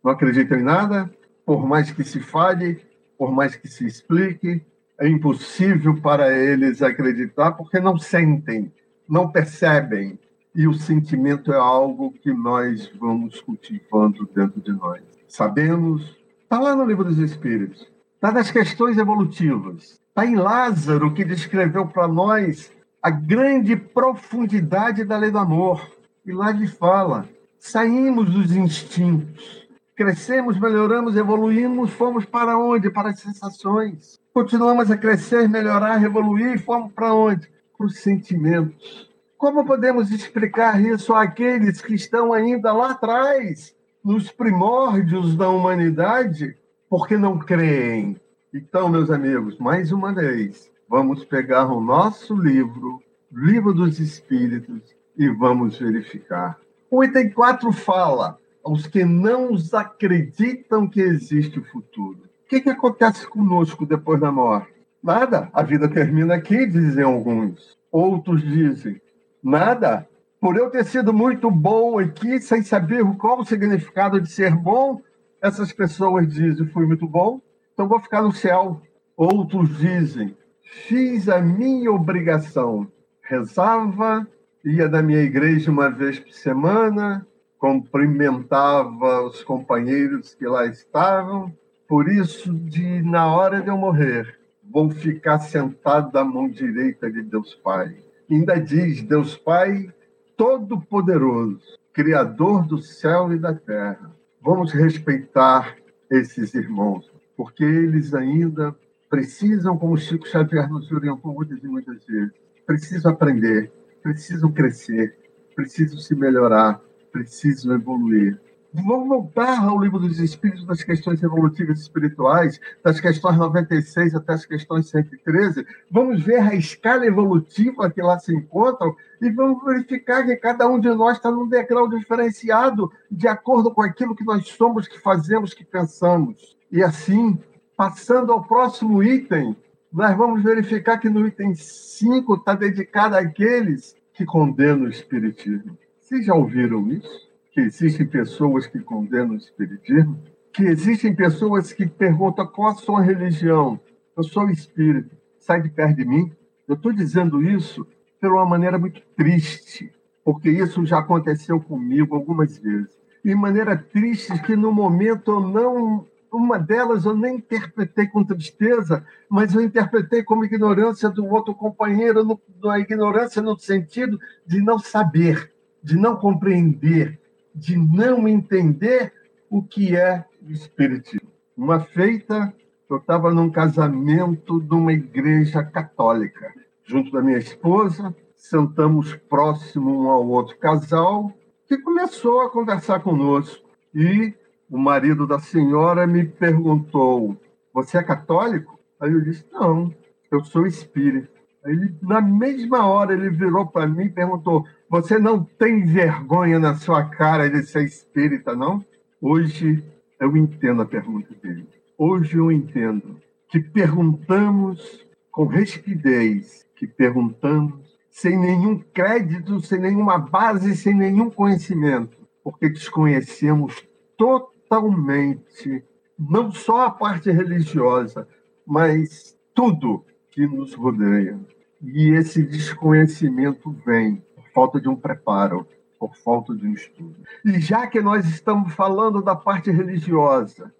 Não 0.00 0.12
acreditam 0.12 0.60
em 0.60 0.62
nada, 0.62 1.12
por 1.44 1.66
mais 1.66 1.90
que 1.90 2.04
se 2.04 2.20
fale, 2.20 2.86
por 3.18 3.32
mais 3.32 3.56
que 3.56 3.66
se 3.66 3.84
explique, 3.84 4.64
é 5.00 5.08
impossível 5.08 6.00
para 6.00 6.32
eles 6.32 6.82
acreditar 6.82 7.50
porque 7.50 7.80
não 7.80 7.98
sentem, 7.98 8.72
não 9.08 9.28
percebem. 9.28 10.20
E 10.54 10.68
o 10.68 10.72
sentimento 10.72 11.52
é 11.52 11.56
algo 11.56 12.12
que 12.12 12.32
nós 12.32 12.86
vamos 13.00 13.40
cultivando 13.40 14.24
dentro 14.32 14.60
de 14.60 14.70
nós. 14.70 15.02
Sabemos, 15.26 16.16
está 16.44 16.60
lá 16.60 16.76
no 16.76 16.84
livro 16.84 17.02
dos 17.02 17.18
Espíritos, 17.18 17.92
está 18.14 18.30
nas 18.30 18.52
questões 18.52 18.98
evolutivas, 18.98 19.98
está 20.06 20.24
em 20.24 20.36
Lázaro 20.36 21.12
que 21.12 21.24
descreveu 21.24 21.88
para 21.88 22.06
nós 22.06 22.70
a 23.02 23.10
grande 23.10 23.74
profundidade 23.74 25.02
da 25.02 25.16
lei 25.16 25.32
do 25.32 25.38
amor. 25.38 25.98
E 26.24 26.32
lá 26.32 26.50
ele 26.50 26.66
fala: 26.66 27.28
saímos 27.58 28.30
dos 28.30 28.52
instintos, 28.54 29.68
crescemos, 29.96 30.58
melhoramos, 30.58 31.16
evoluímos, 31.16 31.90
fomos 31.90 32.24
para 32.24 32.58
onde? 32.58 32.90
Para 32.90 33.10
as 33.10 33.20
sensações. 33.20 34.18
Continuamos 34.32 34.90
a 34.90 34.96
crescer, 34.96 35.48
melhorar, 35.48 36.02
evoluir, 36.02 36.62
fomos 36.62 36.92
para 36.92 37.12
onde? 37.12 37.48
Para 37.76 37.86
os 37.86 37.98
sentimentos. 37.98 39.10
Como 39.36 39.64
podemos 39.64 40.10
explicar 40.10 40.80
isso 40.80 41.14
àqueles 41.14 41.80
que 41.80 41.94
estão 41.94 42.32
ainda 42.32 42.72
lá 42.72 42.90
atrás, 42.90 43.74
nos 44.04 44.30
primórdios 44.30 45.34
da 45.34 45.48
humanidade, 45.48 46.56
porque 46.88 47.16
não 47.16 47.38
creem? 47.38 48.20
Então, 48.52 48.88
meus 48.88 49.10
amigos, 49.10 49.58
mais 49.58 49.92
uma 49.92 50.12
vez, 50.12 50.70
vamos 50.88 51.24
pegar 51.24 51.66
o 51.72 51.80
nosso 51.80 52.34
livro, 52.34 53.00
Livro 53.32 53.72
dos 53.72 54.00
Espíritos, 54.00 54.82
e 55.16 55.28
vamos 55.28 55.78
verificar. 55.78 56.58
O 56.90 57.04
item 57.04 57.30
4 57.30 57.72
fala 57.72 58.38
aos 58.64 58.86
que 58.86 59.04
não 59.04 59.50
acreditam 59.72 60.88
que 60.88 61.00
existe 61.00 61.58
o 61.58 61.64
futuro. 61.64 62.20
O 62.44 62.48
que, 62.48 62.60
que 62.60 62.70
acontece 62.70 63.26
conosco 63.26 63.86
depois 63.86 64.20
da 64.20 64.32
morte? 64.32 64.72
Nada. 65.02 65.48
A 65.52 65.62
vida 65.62 65.88
termina 65.88 66.34
aqui, 66.34 66.66
dizem 66.66 67.04
alguns. 67.04 67.76
Outros 67.90 68.42
dizem, 68.42 69.00
nada. 69.42 70.06
Por 70.40 70.56
eu 70.56 70.70
ter 70.70 70.84
sido 70.84 71.12
muito 71.12 71.50
bom 71.50 71.98
aqui, 71.98 72.40
sem 72.40 72.62
saber 72.62 73.04
qual 73.16 73.40
o 73.40 73.44
significado 73.44 74.20
de 74.20 74.30
ser 74.30 74.54
bom, 74.54 75.00
essas 75.40 75.72
pessoas 75.72 76.28
dizem, 76.28 76.66
fui 76.66 76.86
muito 76.86 77.06
bom, 77.06 77.40
então 77.72 77.88
vou 77.88 78.00
ficar 78.00 78.22
no 78.22 78.32
céu. 78.32 78.80
Outros 79.16 79.78
dizem, 79.78 80.36
fiz 80.62 81.28
a 81.28 81.40
minha 81.40 81.92
obrigação, 81.92 82.90
rezava, 83.22 84.26
ia 84.64 84.88
da 84.88 85.02
minha 85.02 85.22
igreja 85.22 85.70
uma 85.70 85.88
vez 85.88 86.18
por 86.18 86.32
semana, 86.32 87.26
cumprimentava 87.58 89.22
os 89.22 89.42
companheiros 89.44 90.34
que 90.34 90.46
lá 90.46 90.66
estavam. 90.66 91.54
Por 91.88 92.08
isso, 92.08 92.52
de 92.52 93.02
na 93.02 93.34
hora 93.34 93.60
de 93.60 93.68
eu 93.68 93.76
morrer, 93.76 94.38
vou 94.70 94.90
ficar 94.90 95.38
sentado 95.40 96.12
da 96.12 96.24
mão 96.24 96.48
direita 96.48 97.10
de 97.10 97.22
Deus 97.22 97.54
Pai. 97.54 97.96
Ainda 98.30 98.58
diz 98.60 99.02
Deus 99.02 99.36
Pai 99.36 99.92
Todo-Poderoso, 100.36 101.78
Criador 101.92 102.66
do 102.66 102.78
céu 102.78 103.32
e 103.32 103.38
da 103.38 103.52
terra. 103.52 104.10
Vamos 104.40 104.72
respeitar 104.72 105.76
esses 106.10 106.54
irmãos, 106.54 107.10
porque 107.36 107.64
eles 107.64 108.14
ainda 108.14 108.74
precisam, 109.10 109.76
como 109.76 109.98
Chico 109.98 110.26
Xavier 110.26 110.70
nos 110.70 110.90
orientou 110.92 111.34
muitas 111.34 111.62
e 111.62 111.66
muitas 111.66 112.04
vezes, 112.06 112.32
precisam 112.64 113.12
aprender, 113.12 113.70
precisam 114.02 114.52
crescer, 114.52 115.16
precisam 115.54 115.98
se 115.98 116.14
melhorar, 116.14 116.80
precisam 117.12 117.74
evoluir. 117.74 118.40
Vamos 118.72 119.08
voltar 119.08 119.64
ao 119.64 119.80
livro 119.80 119.98
dos 119.98 120.20
Espíritos 120.20 120.64
das 120.64 120.84
questões 120.84 121.20
evolutivas 121.20 121.80
espirituais, 121.80 122.60
das 122.84 123.00
questões 123.00 123.36
96 123.36 124.14
até 124.14 124.32
as 124.32 124.46
questões 124.46 124.88
113. 124.88 125.66
Vamos 125.90 126.22
ver 126.22 126.38
a 126.38 126.54
escala 126.54 127.04
evolutiva 127.04 127.90
que 127.90 128.00
lá 128.00 128.16
se 128.20 128.32
encontram 128.32 128.94
e 129.20 129.28
vamos 129.28 129.64
verificar 129.64 130.24
que 130.24 130.36
cada 130.36 130.68
um 130.68 130.78
de 130.78 130.88
nós 130.90 131.16
está 131.16 131.32
num 131.32 131.48
degrau 131.48 131.88
diferenciado 131.88 132.92
de 133.10 133.26
acordo 133.26 133.74
com 133.74 133.82
aquilo 133.82 134.14
que 134.14 134.24
nós 134.24 134.46
somos, 134.46 134.86
que 134.86 135.00
fazemos, 135.00 135.52
que 135.52 135.64
pensamos. 135.64 136.56
E 136.70 136.80
assim, 136.80 137.40
passando 137.76 138.32
ao 138.32 138.44
próximo 138.44 139.02
item, 139.02 139.56
nós 139.92 140.16
vamos 140.16 140.42
verificar 140.42 140.98
que 140.98 141.08
no 141.08 141.26
item 141.26 141.54
5 141.54 142.34
está 142.34 142.54
dedicado 142.54 143.16
àqueles 143.16 143.96
que 144.12 144.24
condenam 144.24 144.84
o 144.84 144.88
Espiritismo. 144.88 145.76
Vocês 146.00 146.24
já 146.26 146.34
ouviram 146.34 146.88
isso? 146.88 147.28
Que 147.52 147.60
existem 147.60 148.06
pessoas 148.06 148.66
que 148.66 148.78
condenam 148.80 149.30
o 149.30 149.36
Espiritismo? 149.36 150.18
que 150.52 150.64
existem 150.64 151.14
pessoas 151.14 151.72
que 151.72 151.86
perguntam 151.86 152.46
qual 152.46 152.72
a 152.72 152.74
sua 152.74 153.02
religião. 153.02 153.80
Eu 154.16 154.22
sou 154.22 154.50
espírita. 154.50 155.16
Sai 155.38 155.62
de 155.62 155.70
perto 155.70 155.96
de 155.96 156.04
mim. 156.04 156.32
Eu 156.68 156.74
estou 156.74 156.92
dizendo 156.92 157.42
isso 157.42 157.86
de 158.20 158.28
uma 158.28 158.44
maneira 158.44 158.78
muito 158.78 159.00
triste, 159.16 159.92
porque 160.24 160.50
isso 160.50 160.84
já 160.84 160.98
aconteceu 160.98 161.60
comigo 161.60 162.14
algumas 162.14 162.58
vezes. 162.58 162.98
De 163.24 163.34
maneira 163.34 163.76
triste 163.76 164.40
que 164.42 164.56
no 164.56 164.72
momento 164.72 165.30
eu 165.30 165.40
não 165.40 166.06
uma 166.32 166.58
delas 166.58 167.04
eu 167.04 167.16
nem 167.16 167.36
interpretei 167.36 168.06
com 168.06 168.24
tristeza, 168.24 169.04
mas 169.28 169.54
eu 169.54 169.60
interpretei 169.60 170.22
como 170.22 170.44
ignorância 170.44 171.08
do 171.08 171.26
outro 171.26 171.54
companheiro, 171.54 172.40
a 172.68 172.78
ignorância 172.78 173.42
no 173.42 173.58
sentido 173.58 174.18
de 174.46 174.60
não 174.60 174.78
saber, 174.78 175.52
de 175.82 175.96
não 175.96 176.16
compreender, 176.16 177.20
de 177.54 177.76
não 177.76 178.28
entender 178.28 179.12
o 179.48 179.62
que 179.62 179.96
é 179.96 180.24
o 180.46 180.50
Espiritismo. 180.50 181.28
Uma 181.56 181.80
feita, 181.80 182.54
eu 182.88 182.98
estava 182.98 183.32
num 183.32 183.50
casamento 183.50 184.60
de 184.60 184.74
uma 184.74 184.92
igreja 184.92 185.62
católica, 185.64 186.54
junto 186.84 187.10
da 187.10 187.20
minha 187.20 187.38
esposa, 187.38 188.14
sentamos 188.36 189.14
próximo 189.28 190.04
um 190.04 190.08
ao 190.08 190.26
outro 190.26 190.56
casal, 190.58 191.32
que 191.68 191.78
começou 191.78 192.40
a 192.40 192.50
conversar 192.50 193.00
conosco. 193.00 193.68
E 193.94 194.34
o 194.70 194.78
marido 194.78 195.26
da 195.26 195.40
senhora 195.40 196.06
me 196.06 196.24
perguntou: 196.24 197.36
Você 197.74 197.98
é 197.98 198.02
católico? 198.02 198.78
Aí 199.00 199.12
eu 199.12 199.20
disse: 199.20 199.44
Não, 199.52 199.92
eu 200.30 200.44
sou 200.44 200.66
espírita. 200.66 201.28
Aí 201.64 201.72
ele, 201.72 201.94
na 202.00 202.20
mesma 202.20 202.86
hora, 202.86 203.12
ele 203.12 203.28
virou 203.28 203.66
para 203.66 203.86
mim 203.86 204.04
e 204.04 204.10
perguntou: 204.10 204.64
Você 204.88 205.18
não 205.18 205.42
tem 205.42 205.84
vergonha 205.84 206.58
na 206.58 206.76
sua 206.76 207.04
cara 207.04 207.50
de 207.50 207.62
ser 207.64 207.84
espírita, 207.84 208.54
não? 208.54 208.84
Hoje 209.20 209.84
eu 210.20 210.36
entendo 210.36 210.82
a 210.82 210.86
pergunta 210.86 211.34
dele. 211.42 211.66
Hoje 211.98 212.36
eu 212.36 212.52
entendo 212.52 213.16
que 213.48 213.58
perguntamos 213.58 215.04
com 215.30 215.46
rispidez, 215.46 216.64
que 216.76 216.86
perguntamos 216.86 217.98
sem 218.10 218.38
nenhum 218.38 218.78
crédito, 218.78 219.60
sem 219.60 219.78
nenhuma 219.78 220.18
base, 220.18 220.76
sem 220.76 220.94
nenhum 220.94 221.30
conhecimento, 221.30 222.16
porque 222.42 222.68
desconhecemos 222.68 223.84
totalmente 224.16 224.49
totalmente, 224.70 225.84
não 226.16 226.52
só 226.52 226.86
a 226.86 226.90
parte 226.90 227.28
religiosa, 227.32 228.28
mas 228.64 229.36
tudo 229.52 230.04
que 230.30 230.46
nos 230.46 230.74
rodeia. 230.74 231.40
E 231.82 232.10
esse 232.10 232.44
desconhecimento 232.44 233.74
vem 233.84 234.22
por 234.36 234.44
falta 234.54 234.80
de 234.80 234.88
um 234.88 234.94
preparo, 234.94 235.66
por 235.98 236.16
falta 236.16 236.54
de 236.54 236.68
um 236.68 236.72
estudo. 236.72 237.16
E 237.44 237.58
já 237.58 237.88
que 237.88 238.00
nós 238.00 238.24
estamos 238.28 238.72
falando 238.74 239.20
da 239.20 239.34
parte 239.34 239.72
religiosa, 239.72 240.72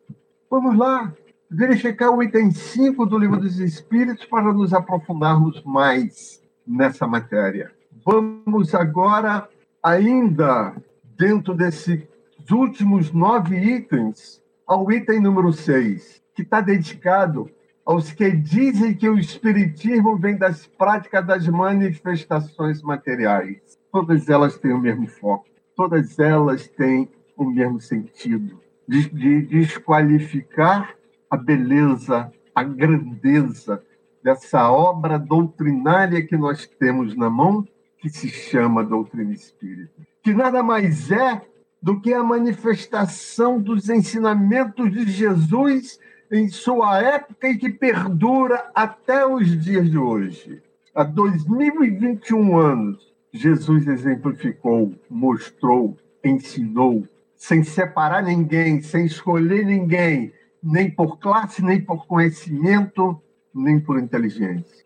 vamos 0.49 0.79
lá 0.79 1.13
verificar 1.51 2.11
o 2.11 2.23
item 2.23 2.53
5 2.53 3.05
do 3.07 3.19
Livro 3.19 3.39
dos 3.39 3.59
Espíritos 3.59 4.25
para 4.25 4.53
nos 4.53 4.73
aprofundarmos 4.73 5.65
mais 5.65 6.41
nessa 6.65 7.09
matéria. 7.09 7.73
Vamos 8.05 8.73
agora, 8.73 9.49
ainda 9.83 10.77
dentro 11.17 11.55
desse 11.55 12.09
últimos 12.53 13.13
nove 13.13 13.57
itens 13.57 14.43
ao 14.67 14.91
item 14.91 15.21
número 15.21 15.53
seis, 15.53 16.23
que 16.35 16.43
está 16.43 16.61
dedicado 16.61 17.51
aos 17.85 18.13
que 18.13 18.31
dizem 18.31 18.95
que 18.95 19.09
o 19.09 19.19
Espiritismo 19.19 20.17
vem 20.17 20.37
das 20.37 20.67
práticas 20.67 21.27
das 21.27 21.49
manifestações 21.49 22.83
materiais. 22.83 23.79
Todas 23.91 24.29
elas 24.29 24.57
têm 24.59 24.73
o 24.73 24.79
mesmo 24.79 25.09
foco, 25.09 25.47
todas 25.75 26.19
elas 26.19 26.69
têm 26.69 27.09
o 27.37 27.45
mesmo 27.45 27.81
sentido 27.81 28.61
de, 28.87 29.09
de 29.09 29.43
desqualificar 29.43 30.95
a 31.31 31.37
beleza, 31.37 32.33
a 32.55 32.63
grandeza 32.63 33.83
dessa 34.23 34.71
obra 34.71 35.19
doutrinária 35.19 36.25
que 36.25 36.37
nós 36.37 36.67
temos 36.67 37.17
na 37.17 37.31
mão, 37.31 37.67
que 37.99 38.09
se 38.09 38.29
chama 38.29 38.85
doutrina 38.85 39.33
espírita. 39.33 39.93
Que 40.23 40.33
nada 40.33 40.63
mais 40.63 41.11
é 41.11 41.41
do 41.83 42.01
que 42.01 42.13
a 42.13 42.23
manifestação 42.23 43.61
dos 43.61 43.89
ensinamentos 43.89 44.91
de 44.91 45.11
Jesus 45.11 45.99
em 46.31 46.49
sua 46.49 47.01
época 47.01 47.49
e 47.49 47.59
que 47.59 47.71
perdura 47.71 48.71
até 48.75 49.27
os 49.27 49.61
dias 49.61 49.91
de 49.91 49.99
hoje. 49.99 50.63
Há 50.95 51.05
2021 51.05 52.59
anos, 52.59 53.13
Jesus 53.33 53.87
exemplificou, 53.87 54.95
mostrou, 55.09 55.97
ensinou, 56.25 57.07
sem 57.35 57.65
separar 57.65 58.23
ninguém, 58.23 58.83
sem 58.83 59.07
escolher 59.07 59.65
ninguém, 59.65 60.33
nem 60.63 60.91
por 60.91 61.19
classe, 61.19 61.65
nem 61.65 61.81
por 61.81 62.07
conhecimento, 62.07 63.21
nem 63.55 63.81
por 63.81 63.99
inteligência. 63.99 64.85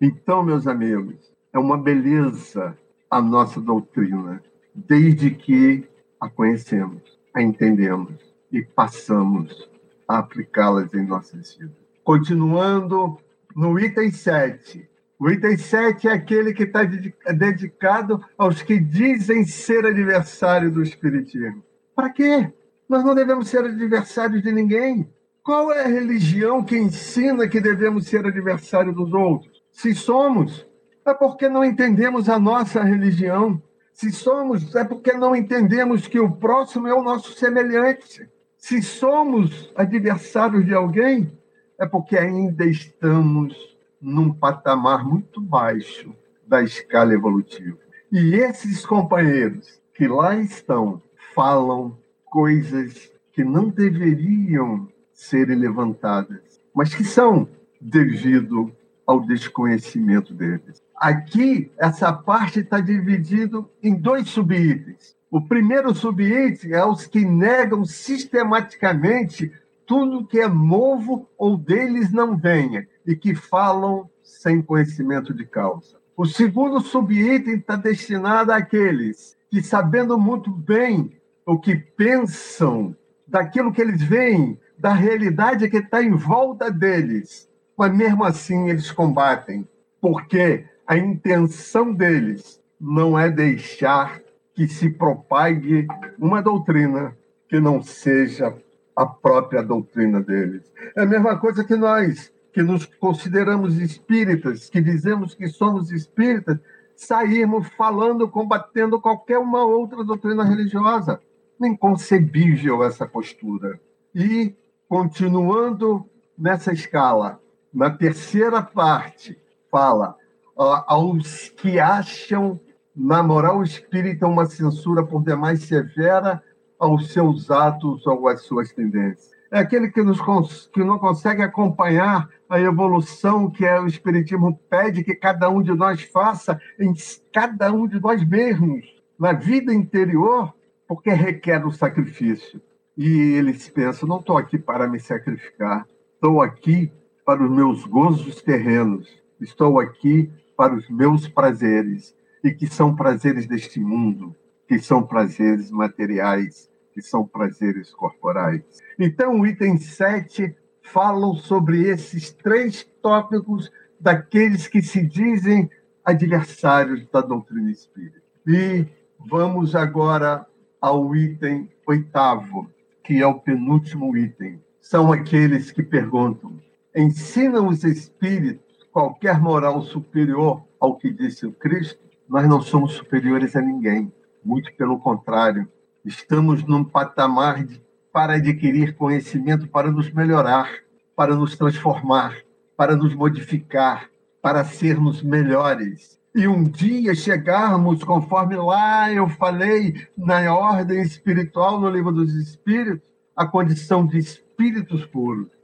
Então, 0.00 0.42
meus 0.42 0.66
amigos, 0.66 1.32
é 1.52 1.58
uma 1.58 1.78
beleza 1.78 2.76
a 3.10 3.20
nossa 3.20 3.60
doutrina, 3.60 4.42
desde 4.74 5.30
que 5.30 5.84
a 6.20 6.28
conhecemos, 6.28 7.18
a 7.34 7.42
entendemos 7.42 8.14
e 8.52 8.62
passamos 8.62 9.68
a 10.06 10.18
aplicá-las 10.18 10.92
em 10.92 11.06
nossas 11.06 11.54
vidas. 11.56 11.76
Continuando 12.04 13.18
no 13.54 13.78
item 13.78 14.10
7. 14.10 14.88
O 15.18 15.30
item 15.30 15.56
7 15.56 16.08
é 16.08 16.12
aquele 16.12 16.52
que 16.52 16.64
está 16.64 16.82
dedicado 16.82 18.24
aos 18.36 18.62
que 18.62 18.78
dizem 18.78 19.44
ser 19.44 19.86
adversário 19.86 20.70
do 20.70 20.82
Espiritismo. 20.82 21.62
Para 21.94 22.10
quê? 22.10 22.52
Nós 22.88 23.04
não 23.04 23.14
devemos 23.14 23.48
ser 23.48 23.64
adversários 23.64 24.42
de 24.42 24.50
ninguém. 24.50 25.08
Qual 25.42 25.72
é 25.72 25.84
a 25.84 25.88
religião 25.88 26.64
que 26.64 26.76
ensina 26.76 27.48
que 27.48 27.60
devemos 27.60 28.06
ser 28.06 28.26
adversários 28.26 28.94
dos 28.94 29.12
outros? 29.12 29.62
Se 29.70 29.94
somos, 29.94 30.66
é 31.06 31.14
porque 31.14 31.48
não 31.48 31.64
entendemos 31.64 32.28
a 32.28 32.38
nossa 32.38 32.82
religião. 32.82 33.62
Se 34.00 34.10
somos, 34.12 34.74
é 34.74 34.82
porque 34.82 35.12
não 35.12 35.36
entendemos 35.36 36.08
que 36.08 36.18
o 36.18 36.32
próximo 36.32 36.88
é 36.88 36.94
o 36.94 37.02
nosso 37.02 37.34
semelhante. 37.34 38.26
Se 38.56 38.80
somos 38.80 39.70
adversários 39.76 40.64
de 40.64 40.72
alguém, 40.72 41.30
é 41.78 41.84
porque 41.84 42.16
ainda 42.16 42.64
estamos 42.64 43.76
num 44.00 44.32
patamar 44.32 45.04
muito 45.04 45.38
baixo 45.38 46.16
da 46.46 46.62
escala 46.62 47.12
evolutiva. 47.12 47.76
E 48.10 48.36
esses 48.36 48.86
companheiros 48.86 49.82
que 49.94 50.08
lá 50.08 50.34
estão 50.34 51.02
falam 51.34 51.94
coisas 52.24 53.12
que 53.34 53.44
não 53.44 53.68
deveriam 53.68 54.88
serem 55.12 55.58
levantadas, 55.58 56.58
mas 56.74 56.94
que 56.94 57.04
são 57.04 57.46
devido 57.78 58.72
ao 59.10 59.20
desconhecimento 59.20 60.32
deles. 60.32 60.80
Aqui, 60.94 61.72
essa 61.76 62.12
parte 62.12 62.60
está 62.60 62.78
dividida 62.78 63.64
em 63.82 63.94
dois 63.94 64.28
subitens. 64.28 65.16
O 65.28 65.40
primeiro 65.40 65.92
subitem 65.92 66.72
é 66.72 66.84
os 66.84 67.06
que 67.06 67.24
negam 67.24 67.84
sistematicamente 67.84 69.52
tudo 69.84 70.26
que 70.26 70.38
é 70.38 70.48
novo 70.48 71.28
ou 71.36 71.56
deles 71.56 72.12
não 72.12 72.36
venha 72.36 72.86
e 73.04 73.16
que 73.16 73.34
falam 73.34 74.08
sem 74.22 74.62
conhecimento 74.62 75.34
de 75.34 75.44
causa. 75.44 75.96
O 76.16 76.24
segundo 76.24 76.80
subitem 76.80 77.54
está 77.54 77.74
destinado 77.74 78.52
àqueles 78.52 79.36
que, 79.50 79.60
sabendo 79.60 80.16
muito 80.16 80.52
bem 80.52 81.16
o 81.44 81.58
que 81.58 81.74
pensam, 81.74 82.94
daquilo 83.26 83.72
que 83.72 83.80
eles 83.80 84.00
veem, 84.02 84.56
da 84.78 84.92
realidade 84.92 85.68
que 85.68 85.78
está 85.78 86.00
em 86.00 86.12
volta 86.12 86.70
deles, 86.70 87.49
mas 87.80 87.96
mesmo 87.96 88.24
assim 88.24 88.68
eles 88.68 88.92
combatem. 88.92 89.66
Porque 90.02 90.66
a 90.86 90.98
intenção 90.98 91.94
deles 91.94 92.60
não 92.78 93.18
é 93.18 93.30
deixar 93.30 94.20
que 94.54 94.68
se 94.68 94.90
propague 94.90 95.86
uma 96.18 96.42
doutrina 96.42 97.16
que 97.48 97.58
não 97.58 97.82
seja 97.82 98.54
a 98.94 99.06
própria 99.06 99.62
doutrina 99.62 100.20
deles. 100.20 100.70
É 100.94 101.04
a 101.04 101.06
mesma 101.06 101.38
coisa 101.38 101.64
que 101.64 101.74
nós, 101.74 102.30
que 102.52 102.62
nos 102.62 102.84
consideramos 102.84 103.78
espíritas, 103.78 104.68
que 104.68 104.82
dizemos 104.82 105.34
que 105.34 105.48
somos 105.48 105.90
espíritas, 105.90 106.58
sairmos 106.94 107.66
falando, 107.78 108.28
combatendo 108.28 109.00
qualquer 109.00 109.38
uma 109.38 109.64
outra 109.64 110.04
doutrina 110.04 110.44
religiosa. 110.44 111.18
Inconcebível 111.58 112.84
essa 112.84 113.06
postura. 113.06 113.80
E, 114.14 114.54
continuando 114.86 116.06
nessa 116.36 116.74
escala, 116.74 117.40
na 117.72 117.90
terceira 117.90 118.62
parte, 118.62 119.38
fala 119.70 120.16
aos 120.56 121.48
que 121.48 121.78
acham 121.78 122.60
na 122.94 123.22
moral 123.22 123.62
espírita 123.62 124.26
uma 124.26 124.44
censura 124.44 125.04
por 125.04 125.22
demais 125.22 125.62
severa 125.62 126.42
aos 126.78 127.12
seus 127.12 127.50
atos 127.50 128.06
ou 128.06 128.28
às 128.28 128.42
suas 128.42 128.72
tendências. 128.72 129.30
É 129.50 129.58
aquele 129.58 129.90
que, 129.90 130.02
nos, 130.02 130.20
que 130.68 130.84
não 130.84 130.98
consegue 130.98 131.42
acompanhar 131.42 132.28
a 132.48 132.60
evolução 132.60 133.50
que 133.50 133.64
é 133.64 133.80
o 133.80 133.86
Espiritismo 133.86 134.58
pede 134.68 135.02
que 135.02 135.14
cada 135.14 135.48
um 135.48 135.62
de 135.62 135.72
nós 135.72 136.02
faça 136.02 136.60
em 136.78 136.92
cada 137.32 137.72
um 137.72 137.86
de 137.86 138.00
nós 138.00 138.24
mesmos, 138.24 138.84
na 139.18 139.32
vida 139.32 139.72
interior, 139.72 140.54
porque 140.86 141.10
requer 141.10 141.64
o 141.66 141.72
sacrifício. 141.72 142.60
E 142.96 143.08
eles 143.08 143.68
pensam: 143.68 144.08
não 144.08 144.18
estou 144.18 144.36
aqui 144.36 144.58
para 144.58 144.86
me 144.86 145.00
sacrificar, 145.00 145.86
estou 146.14 146.40
aqui 146.40 146.92
para 147.30 147.44
os 147.44 147.50
meus 147.52 147.84
gozos 147.84 148.42
terrenos, 148.42 149.08
estou 149.40 149.78
aqui 149.78 150.28
para 150.56 150.74
os 150.74 150.90
meus 150.90 151.28
prazeres, 151.28 152.12
e 152.42 152.50
que 152.50 152.66
são 152.66 152.96
prazeres 152.96 153.46
deste 153.46 153.78
mundo, 153.78 154.34
que 154.66 154.80
são 154.80 155.00
prazeres 155.00 155.70
materiais, 155.70 156.68
que 156.92 157.00
são 157.00 157.24
prazeres 157.24 157.94
corporais. 157.94 158.64
Então, 158.98 159.38
o 159.38 159.46
item 159.46 159.78
7 159.78 160.56
fala 160.82 161.32
sobre 161.36 161.82
esses 161.88 162.32
três 162.32 162.82
tópicos 163.00 163.70
daqueles 164.00 164.66
que 164.66 164.82
se 164.82 165.00
dizem 165.06 165.70
adversários 166.04 167.06
da 167.12 167.20
doutrina 167.20 167.70
espírita. 167.70 168.20
E 168.44 168.86
vamos 169.20 169.76
agora 169.76 170.44
ao 170.80 171.14
item 171.14 171.70
oitavo, 171.86 172.68
que 173.04 173.22
é 173.22 173.26
o 173.28 173.38
penúltimo 173.38 174.16
item. 174.16 174.60
São 174.80 175.12
aqueles 175.12 175.70
que 175.70 175.84
perguntam: 175.84 176.58
ensinam 176.94 177.68
os 177.68 177.84
espíritos 177.84 178.84
qualquer 178.92 179.40
moral 179.40 179.82
superior 179.82 180.62
ao 180.80 180.96
que 180.96 181.10
disse 181.10 181.46
o 181.46 181.52
Cristo? 181.52 182.00
Nós 182.28 182.48
não 182.48 182.60
somos 182.60 182.92
superiores 182.92 183.54
a 183.56 183.60
ninguém, 183.60 184.12
muito 184.44 184.72
pelo 184.74 184.98
contrário. 184.98 185.68
Estamos 186.04 186.64
num 186.64 186.84
patamar 186.84 187.64
de, 187.64 187.82
para 188.12 188.34
adquirir 188.34 188.96
conhecimento, 188.96 189.68
para 189.68 189.90
nos 189.90 190.12
melhorar, 190.12 190.70
para 191.14 191.34
nos 191.34 191.56
transformar, 191.56 192.36
para 192.76 192.96
nos 192.96 193.14
modificar, 193.14 194.10
para 194.40 194.64
sermos 194.64 195.22
melhores. 195.22 196.18
E 196.34 196.46
um 196.46 196.62
dia 196.62 197.14
chegarmos, 197.14 198.04
conforme 198.04 198.56
lá 198.56 199.12
eu 199.12 199.28
falei, 199.28 200.06
na 200.16 200.54
ordem 200.54 201.02
espiritual, 201.02 201.80
no 201.80 201.90
livro 201.90 202.12
dos 202.12 202.34
Espíritos, 202.34 203.02
a 203.36 203.46
condição 203.46 204.06
de 204.06 204.18
espíritos 204.18 205.04
puros. 205.06 205.59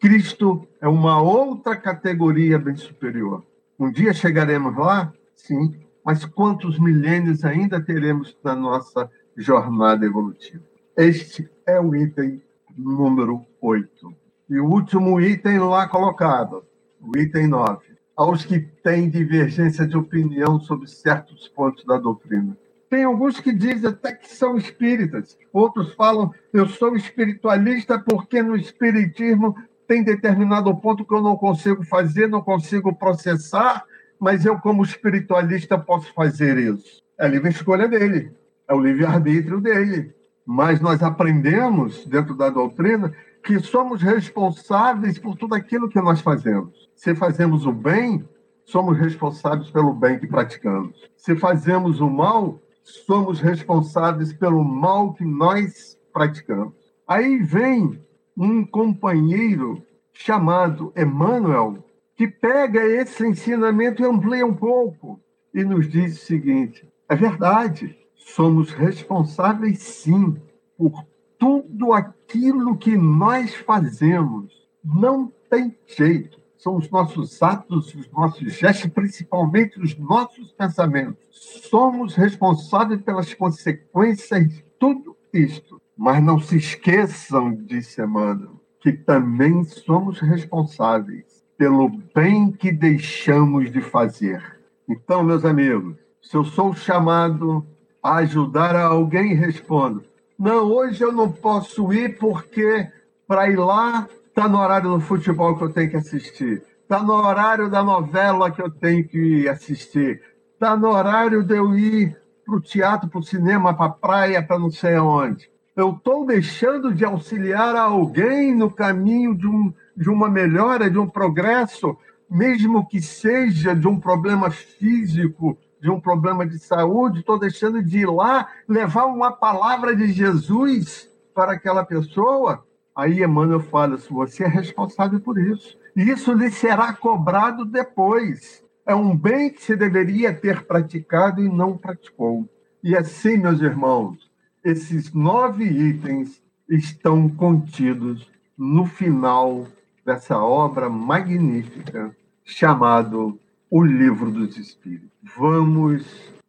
Cristo 0.00 0.66
é 0.80 0.86
uma 0.86 1.20
outra 1.20 1.76
categoria 1.76 2.58
bem 2.58 2.76
superior. 2.76 3.44
Um 3.78 3.90
dia 3.90 4.14
chegaremos 4.14 4.76
lá? 4.76 5.12
Sim. 5.34 5.74
Mas 6.04 6.24
quantos 6.24 6.78
milênios 6.78 7.44
ainda 7.44 7.80
teremos 7.80 8.36
na 8.42 8.54
nossa 8.54 9.10
jornada 9.36 10.06
evolutiva? 10.06 10.62
Este 10.96 11.50
é 11.66 11.80
o 11.80 11.94
item 11.94 12.40
número 12.76 13.44
8. 13.60 14.14
E 14.48 14.60
o 14.60 14.66
último 14.66 15.20
item 15.20 15.58
lá 15.58 15.88
colocado, 15.88 16.64
o 17.00 17.18
item 17.18 17.48
9. 17.48 17.78
Aos 18.16 18.44
que 18.44 18.60
têm 18.60 19.10
divergência 19.10 19.86
de 19.86 19.96
opinião 19.96 20.60
sobre 20.60 20.86
certos 20.88 21.48
pontos 21.48 21.84
da 21.84 21.98
doutrina. 21.98 22.56
Tem 22.88 23.04
alguns 23.04 23.38
que 23.38 23.52
dizem 23.52 23.90
até 23.90 24.12
que 24.12 24.28
são 24.28 24.56
espíritas, 24.56 25.36
outros 25.52 25.92
falam, 25.92 26.32
eu 26.52 26.66
sou 26.66 26.96
espiritualista 26.96 27.98
porque 27.98 28.42
no 28.42 28.56
espiritismo 28.56 29.54
tem 29.88 30.04
determinado 30.04 30.72
ponto 30.76 31.02
que 31.02 31.14
eu 31.14 31.22
não 31.22 31.34
consigo 31.34 31.82
fazer, 31.82 32.28
não 32.28 32.42
consigo 32.42 32.94
processar, 32.94 33.84
mas 34.20 34.44
eu, 34.44 34.58
como 34.58 34.84
espiritualista, 34.84 35.78
posso 35.78 36.12
fazer 36.12 36.58
isso. 36.58 37.02
É 37.18 37.24
a 37.24 37.28
livre 37.28 37.48
escolha 37.48 37.88
dele, 37.88 38.30
é 38.68 38.74
o 38.74 38.80
livre-arbítrio 38.80 39.60
dele. 39.60 40.14
Mas 40.44 40.78
nós 40.80 41.02
aprendemos, 41.02 42.04
dentro 42.04 42.34
da 42.36 42.50
doutrina, 42.50 43.14
que 43.42 43.58
somos 43.60 44.02
responsáveis 44.02 45.18
por 45.18 45.36
tudo 45.36 45.54
aquilo 45.54 45.88
que 45.88 46.00
nós 46.00 46.20
fazemos. 46.20 46.90
Se 46.94 47.14
fazemos 47.14 47.64
o 47.64 47.72
bem, 47.72 48.28
somos 48.66 48.98
responsáveis 48.98 49.70
pelo 49.70 49.94
bem 49.94 50.18
que 50.18 50.26
praticamos. 50.26 51.10
Se 51.16 51.34
fazemos 51.34 52.00
o 52.00 52.10
mal, 52.10 52.60
somos 52.82 53.40
responsáveis 53.40 54.34
pelo 54.34 54.62
mal 54.62 55.14
que 55.14 55.24
nós 55.24 55.98
praticamos. 56.12 56.74
Aí 57.06 57.38
vem 57.38 57.98
um 58.38 58.64
companheiro 58.64 59.82
chamado 60.12 60.92
Emmanuel, 60.96 61.84
que 62.14 62.28
pega 62.28 62.80
esse 62.84 63.26
ensinamento 63.26 64.02
e 64.02 64.06
amplia 64.06 64.46
um 64.46 64.54
pouco 64.54 65.20
e 65.52 65.64
nos 65.64 65.88
diz 65.88 66.22
o 66.22 66.24
seguinte: 66.24 66.88
é 67.08 67.16
verdade, 67.16 67.96
somos 68.14 68.70
responsáveis 68.72 69.80
sim 69.80 70.36
por 70.76 71.04
tudo 71.36 71.92
aquilo 71.92 72.76
que 72.76 72.96
nós 72.96 73.54
fazemos. 73.54 74.68
Não 74.84 75.32
tem 75.50 75.76
jeito. 75.86 76.38
São 76.56 76.76
os 76.76 76.90
nossos 76.90 77.40
atos, 77.40 77.94
os 77.94 78.10
nossos 78.10 78.52
gestos, 78.54 78.90
principalmente 78.90 79.80
os 79.80 79.96
nossos 79.96 80.52
pensamentos. 80.52 81.24
Somos 81.30 82.14
responsáveis 82.14 83.00
pelas 83.02 83.32
consequências 83.32 84.48
de 84.48 84.62
tudo 84.78 85.16
isto. 85.32 85.80
Mas 85.98 86.22
não 86.22 86.38
se 86.38 86.56
esqueçam, 86.56 87.52
disse 87.52 88.00
Emmanuel, 88.00 88.60
que 88.80 88.92
também 88.92 89.64
somos 89.64 90.20
responsáveis 90.20 91.24
pelo 91.58 91.90
bem 92.14 92.52
que 92.52 92.70
deixamos 92.70 93.72
de 93.72 93.80
fazer. 93.80 94.40
Então, 94.88 95.24
meus 95.24 95.44
amigos, 95.44 95.96
se 96.22 96.36
eu 96.36 96.44
sou 96.44 96.72
chamado 96.72 97.66
a 98.00 98.18
ajudar 98.18 98.76
alguém, 98.76 99.34
respondo: 99.34 100.04
não, 100.38 100.70
hoje 100.70 101.02
eu 101.02 101.10
não 101.10 101.32
posso 101.32 101.92
ir 101.92 102.16
porque 102.16 102.88
para 103.26 103.50
ir 103.50 103.56
lá 103.56 104.08
está 104.28 104.48
no 104.48 104.58
horário 104.58 104.90
do 104.90 105.00
futebol 105.00 105.58
que 105.58 105.64
eu 105.64 105.72
tenho 105.72 105.90
que 105.90 105.96
assistir, 105.96 106.62
está 106.80 107.02
no 107.02 107.14
horário 107.14 107.68
da 107.68 107.82
novela 107.82 108.52
que 108.52 108.62
eu 108.62 108.70
tenho 108.70 109.06
que 109.06 109.48
assistir, 109.48 110.22
está 110.54 110.76
no 110.76 110.90
horário 110.90 111.42
de 111.42 111.56
eu 111.56 111.76
ir 111.76 112.16
para 112.46 112.54
o 112.54 112.60
teatro, 112.60 113.08
para 113.10 113.18
o 113.18 113.22
cinema, 113.22 113.74
para 113.74 113.86
a 113.86 113.90
praia, 113.90 114.40
para 114.40 114.60
não 114.60 114.70
sei 114.70 114.94
aonde. 114.94 115.50
Eu 115.78 115.92
estou 115.92 116.26
deixando 116.26 116.92
de 116.92 117.04
auxiliar 117.04 117.76
alguém 117.76 118.54
no 118.54 118.70
caminho 118.70 119.34
de, 119.34 119.46
um, 119.46 119.72
de 119.96 120.10
uma 120.10 120.28
melhora, 120.28 120.90
de 120.90 120.98
um 120.98 121.08
progresso, 121.08 121.96
mesmo 122.28 122.86
que 122.86 123.00
seja 123.00 123.74
de 123.74 123.88
um 123.88 123.98
problema 123.98 124.50
físico 124.50 125.56
de 125.80 125.90
um 125.90 126.00
problema 126.00 126.46
de 126.46 126.58
saúde, 126.58 127.20
estou 127.20 127.38
deixando 127.38 127.82
de 127.82 128.00
ir 128.00 128.10
lá 128.10 128.48
levar 128.68 129.06
uma 129.06 129.30
palavra 129.30 129.94
de 129.94 130.08
Jesus 130.08 131.08
para 131.34 131.52
aquela 131.52 131.84
pessoa. 131.84 132.64
Aí 132.94 133.22
Emmanuel 133.22 133.60
fala: 133.60 133.96
se 133.96 134.12
você 134.12 134.44
é 134.44 134.48
responsável 134.48 135.20
por 135.20 135.38
isso, 135.38 135.78
isso 135.94 136.32
lhe 136.32 136.50
será 136.50 136.92
cobrado 136.92 137.64
depois. 137.64 138.64
É 138.84 138.94
um 138.94 139.16
bem 139.16 139.50
que 139.50 139.62
se 139.62 139.76
deveria 139.76 140.34
ter 140.34 140.64
praticado 140.64 141.40
e 141.40 141.48
não 141.48 141.76
praticou. 141.76 142.48
E 142.82 142.96
assim, 142.96 143.36
meus 143.36 143.60
irmãos, 143.60 144.27
esses 144.64 145.12
nove 145.12 145.64
itens 145.64 146.42
estão 146.68 147.28
contidos 147.28 148.30
no 148.56 148.86
final 148.86 149.66
dessa 150.04 150.38
obra 150.38 150.88
magnífica 150.88 152.14
chamado 152.44 153.38
O 153.70 153.84
Livro 153.84 154.30
dos 154.30 154.56
Espíritos 154.56 155.08
vamos 155.36 156.04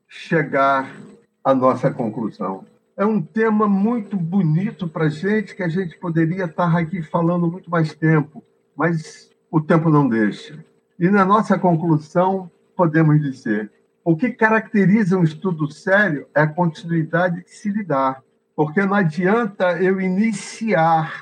chegar 0.07 0.89
à 1.43 1.53
nossa 1.53 1.91
conclusão. 1.91 2.65
É 2.97 3.05
um 3.05 3.21
tema 3.21 3.67
muito 3.67 4.17
bonito 4.17 4.87
para 4.87 5.07
gente, 5.07 5.55
que 5.55 5.63
a 5.63 5.69
gente 5.69 5.97
poderia 5.97 6.45
estar 6.45 6.75
aqui 6.75 7.01
falando 7.01 7.49
muito 7.49 7.69
mais 7.69 7.93
tempo, 7.93 8.43
mas 8.75 9.29
o 9.49 9.61
tempo 9.61 9.89
não 9.89 10.07
deixa. 10.07 10.63
E 10.99 11.09
na 11.09 11.23
nossa 11.23 11.57
conclusão, 11.57 12.51
podemos 12.75 13.21
dizer: 13.21 13.71
o 14.09 14.15
que 14.15 14.31
caracteriza 14.31 15.19
um 15.19 15.23
estudo 15.23 15.71
sério 15.71 16.25
é 16.33 16.41
a 16.41 16.47
continuidade 16.47 17.43
que 17.43 17.51
se 17.51 17.83
dá. 17.83 18.19
Porque 18.55 18.83
não 18.83 18.95
adianta 18.95 19.79
eu 19.83 20.01
iniciar, 20.01 21.13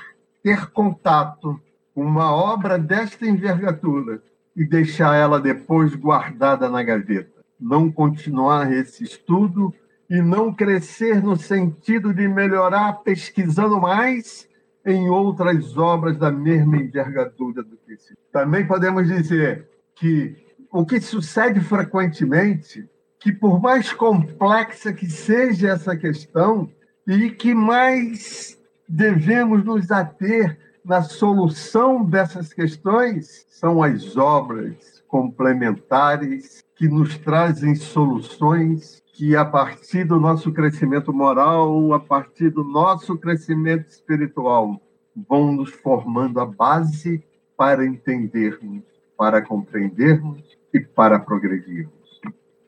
ter 0.42 0.70
contato 0.70 1.60
com 1.94 2.02
uma 2.02 2.34
obra 2.34 2.78
desta 2.78 3.26
envergadura 3.26 4.22
e 4.56 4.64
deixar 4.64 5.14
ela 5.14 5.38
depois 5.38 5.94
guardada 5.94 6.66
na 6.70 6.82
gaveta 6.82 7.38
não 7.60 7.92
continuar 7.92 8.72
esse 8.72 9.04
estudo 9.04 9.74
e 10.08 10.22
não 10.22 10.54
crescer 10.54 11.22
no 11.22 11.36
sentido 11.36 12.14
de 12.14 12.26
melhorar 12.26 13.02
pesquisando 13.02 13.78
mais 13.78 14.48
em 14.86 15.10
outras 15.10 15.76
obras 15.76 16.16
da 16.16 16.30
mesma 16.30 16.78
envergadura 16.78 17.62
do 17.62 17.76
que 17.76 17.92
esse. 17.92 18.14
Também 18.32 18.66
podemos 18.66 19.06
dizer 19.06 19.68
que 19.94 20.47
o 20.70 20.84
que 20.84 21.00
sucede 21.00 21.60
frequentemente, 21.60 22.88
que 23.18 23.32
por 23.32 23.60
mais 23.60 23.92
complexa 23.92 24.92
que 24.92 25.10
seja 25.10 25.70
essa 25.70 25.96
questão, 25.96 26.70
e 27.06 27.30
que 27.30 27.54
mais 27.54 28.58
devemos 28.86 29.64
nos 29.64 29.90
ater 29.90 30.58
na 30.84 31.02
solução 31.02 32.04
dessas 32.04 32.52
questões, 32.52 33.46
são 33.48 33.82
as 33.82 34.16
obras 34.16 35.02
complementares 35.08 36.62
que 36.76 36.86
nos 36.86 37.16
trazem 37.18 37.74
soluções 37.74 39.02
que, 39.06 39.34
a 39.34 39.44
partir 39.44 40.04
do 40.04 40.20
nosso 40.20 40.52
crescimento 40.52 41.12
moral, 41.12 41.92
a 41.92 41.98
partir 41.98 42.50
do 42.50 42.62
nosso 42.62 43.16
crescimento 43.16 43.88
espiritual, 43.88 44.80
vão 45.28 45.52
nos 45.52 45.70
formando 45.70 46.38
a 46.40 46.46
base 46.46 47.24
para 47.56 47.84
entendermos, 47.84 48.84
para 49.18 49.42
compreendermos 49.42 50.40
e 50.72 50.78
para 50.78 51.18
progredirmos. 51.18 51.92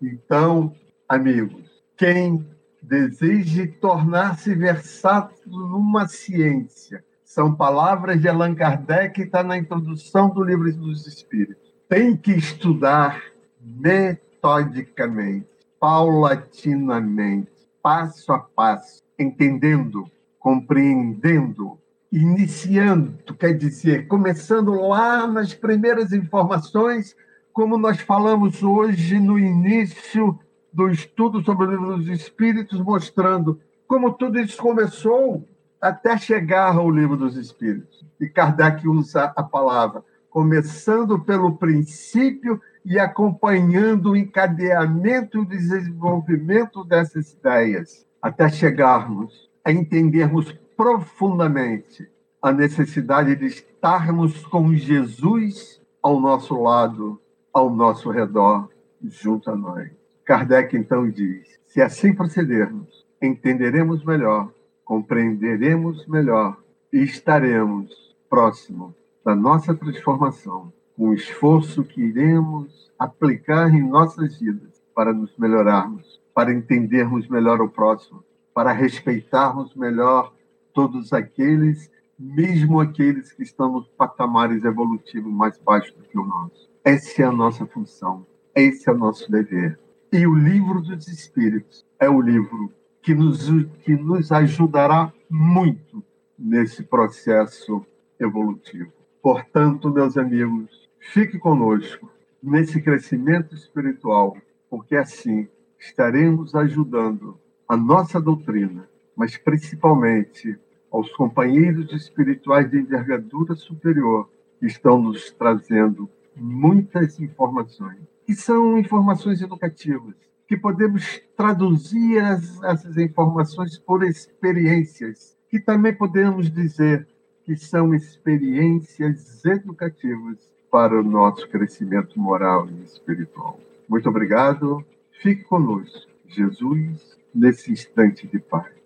Então, 0.02 0.74
amigos, 1.08 1.70
quem 1.96 2.44
deseje 2.82 3.68
tornar-se 3.68 4.54
versátil 4.54 5.38
numa 5.46 6.08
ciência. 6.08 7.04
São 7.24 7.54
palavras 7.54 8.20
de 8.20 8.28
Allan 8.28 8.54
Kardec, 8.54 9.22
está 9.22 9.44
na 9.44 9.56
introdução 9.56 10.28
do 10.30 10.42
Livro 10.42 10.72
dos 10.72 11.06
Espíritos. 11.06 11.72
Tem 11.88 12.16
que 12.16 12.32
estudar 12.32 13.22
metodicamente, 13.60 15.46
paulatinamente, 15.78 17.50
passo 17.80 18.32
a 18.32 18.38
passo, 18.40 19.02
entendendo, 19.18 20.10
compreendendo, 20.38 21.78
iniciando, 22.12 23.34
quer 23.34 23.52
dizer, 23.54 24.08
começando 24.08 24.72
lá 24.72 25.26
nas 25.26 25.54
primeiras 25.54 26.12
informações, 26.12 27.14
como 27.52 27.78
nós 27.78 28.00
falamos 28.00 28.62
hoje 28.62 29.18
no 29.18 29.38
início 29.38 30.38
do 30.72 30.88
estudo 30.88 31.42
sobre 31.44 31.66
o 31.66 31.70
livro 31.70 31.96
dos 31.96 32.08
Espíritos, 32.08 32.80
mostrando 32.80 33.60
como 33.86 34.12
tudo 34.12 34.38
isso 34.38 34.56
começou 34.56 35.46
até 35.80 36.16
chegar 36.16 36.76
ao 36.76 36.90
livro 36.90 37.16
dos 37.16 37.36
Espíritos. 37.36 38.04
E 38.20 38.28
Kardec 38.28 38.86
usa 38.88 39.32
a 39.36 39.42
palavra 39.42 40.04
começando 40.30 41.18
pelo 41.18 41.56
princípio 41.56 42.60
e 42.84 42.98
acompanhando 42.98 44.12
o 44.12 44.16
encadeamento 44.16 45.38
e 45.38 45.40
o 45.40 45.44
desenvolvimento 45.44 46.84
dessas 46.84 47.32
ideias, 47.32 48.06
até 48.22 48.48
chegarmos 48.48 49.50
a 49.64 49.72
entendermos 49.72 50.56
profundamente 50.80 52.10
a 52.40 52.50
necessidade 52.50 53.36
de 53.36 53.44
estarmos 53.44 54.46
com 54.46 54.72
Jesus 54.74 55.78
ao 56.02 56.18
nosso 56.18 56.58
lado, 56.58 57.20
ao 57.52 57.68
nosso 57.68 58.08
redor, 58.08 58.70
junto 59.02 59.50
a 59.50 59.56
nós. 59.56 59.90
Kardec 60.24 60.74
então 60.74 61.10
diz: 61.10 61.60
se 61.66 61.82
assim 61.82 62.14
procedermos, 62.14 63.06
entenderemos 63.20 64.02
melhor, 64.02 64.50
compreenderemos 64.82 66.06
melhor 66.06 66.56
e 66.90 67.02
estaremos 67.02 68.16
próximo 68.30 68.94
da 69.22 69.34
nossa 69.34 69.74
transformação, 69.74 70.72
com 70.96 71.10
o 71.10 71.14
esforço 71.14 71.84
que 71.84 72.00
iremos 72.00 72.90
aplicar 72.98 73.68
em 73.68 73.86
nossas 73.86 74.40
vidas 74.40 74.82
para 74.94 75.12
nos 75.12 75.36
melhorarmos, 75.36 76.22
para 76.34 76.50
entendermos 76.50 77.28
melhor 77.28 77.60
o 77.60 77.68
próximo, 77.68 78.24
para 78.54 78.72
respeitarmos 78.72 79.74
melhor 79.74 80.32
todos 80.72 81.12
aqueles, 81.12 81.90
mesmo 82.18 82.80
aqueles 82.80 83.32
que 83.32 83.42
estão 83.42 83.72
nos 83.72 83.88
patamares 83.88 84.64
evolutivos 84.64 85.32
mais 85.32 85.58
baixos 85.58 85.94
do 85.94 86.02
que 86.04 86.18
o 86.18 86.24
nosso. 86.24 86.68
Essa 86.84 87.22
é 87.22 87.24
a 87.26 87.32
nossa 87.32 87.66
função, 87.66 88.26
esse 88.54 88.88
é 88.88 88.92
o 88.92 88.98
nosso 88.98 89.30
dever. 89.30 89.78
E 90.12 90.26
o 90.26 90.34
livro 90.34 90.80
dos 90.80 91.08
Espíritos 91.08 91.86
é 91.98 92.08
o 92.08 92.20
livro 92.20 92.72
que 93.02 93.14
nos, 93.14 93.48
que 93.82 93.94
nos 93.94 94.32
ajudará 94.32 95.12
muito 95.28 96.02
nesse 96.38 96.82
processo 96.82 97.84
evolutivo. 98.18 98.92
Portanto, 99.22 99.90
meus 99.90 100.16
amigos, 100.16 100.88
fique 100.98 101.38
conosco 101.38 102.10
nesse 102.42 102.80
crescimento 102.80 103.54
espiritual, 103.54 104.36
porque 104.68 104.96
assim 104.96 105.48
estaremos 105.78 106.54
ajudando 106.54 107.38
a 107.68 107.76
nossa 107.76 108.20
doutrina, 108.20 108.88
mas 109.20 109.36
principalmente 109.36 110.58
aos 110.90 111.12
companheiros 111.12 111.92
espirituais 111.92 112.70
de 112.70 112.78
envergadura 112.78 113.54
superior 113.54 114.30
que 114.58 114.64
estão 114.64 114.98
nos 114.98 115.30
trazendo 115.32 116.08
muitas 116.34 117.20
informações, 117.20 117.98
que 118.24 118.34
são 118.34 118.78
informações 118.78 119.42
educativas, 119.42 120.14
que 120.48 120.56
podemos 120.56 121.20
traduzir 121.36 122.18
as, 122.18 122.62
essas 122.62 122.96
informações 122.96 123.78
por 123.78 124.02
experiências, 124.04 125.36
que 125.50 125.60
também 125.60 125.94
podemos 125.94 126.50
dizer 126.50 127.06
que 127.44 127.54
são 127.58 127.94
experiências 127.94 129.44
educativas 129.44 130.50
para 130.70 130.98
o 130.98 131.02
nosso 131.02 131.46
crescimento 131.46 132.18
moral 132.18 132.66
e 132.70 132.84
espiritual. 132.84 133.60
Muito 133.86 134.08
obrigado. 134.08 134.82
Fique 135.20 135.44
conosco. 135.44 136.08
Jesus, 136.26 137.18
nesse 137.34 137.70
instante 137.70 138.26
de 138.26 138.38
paz. 138.38 138.79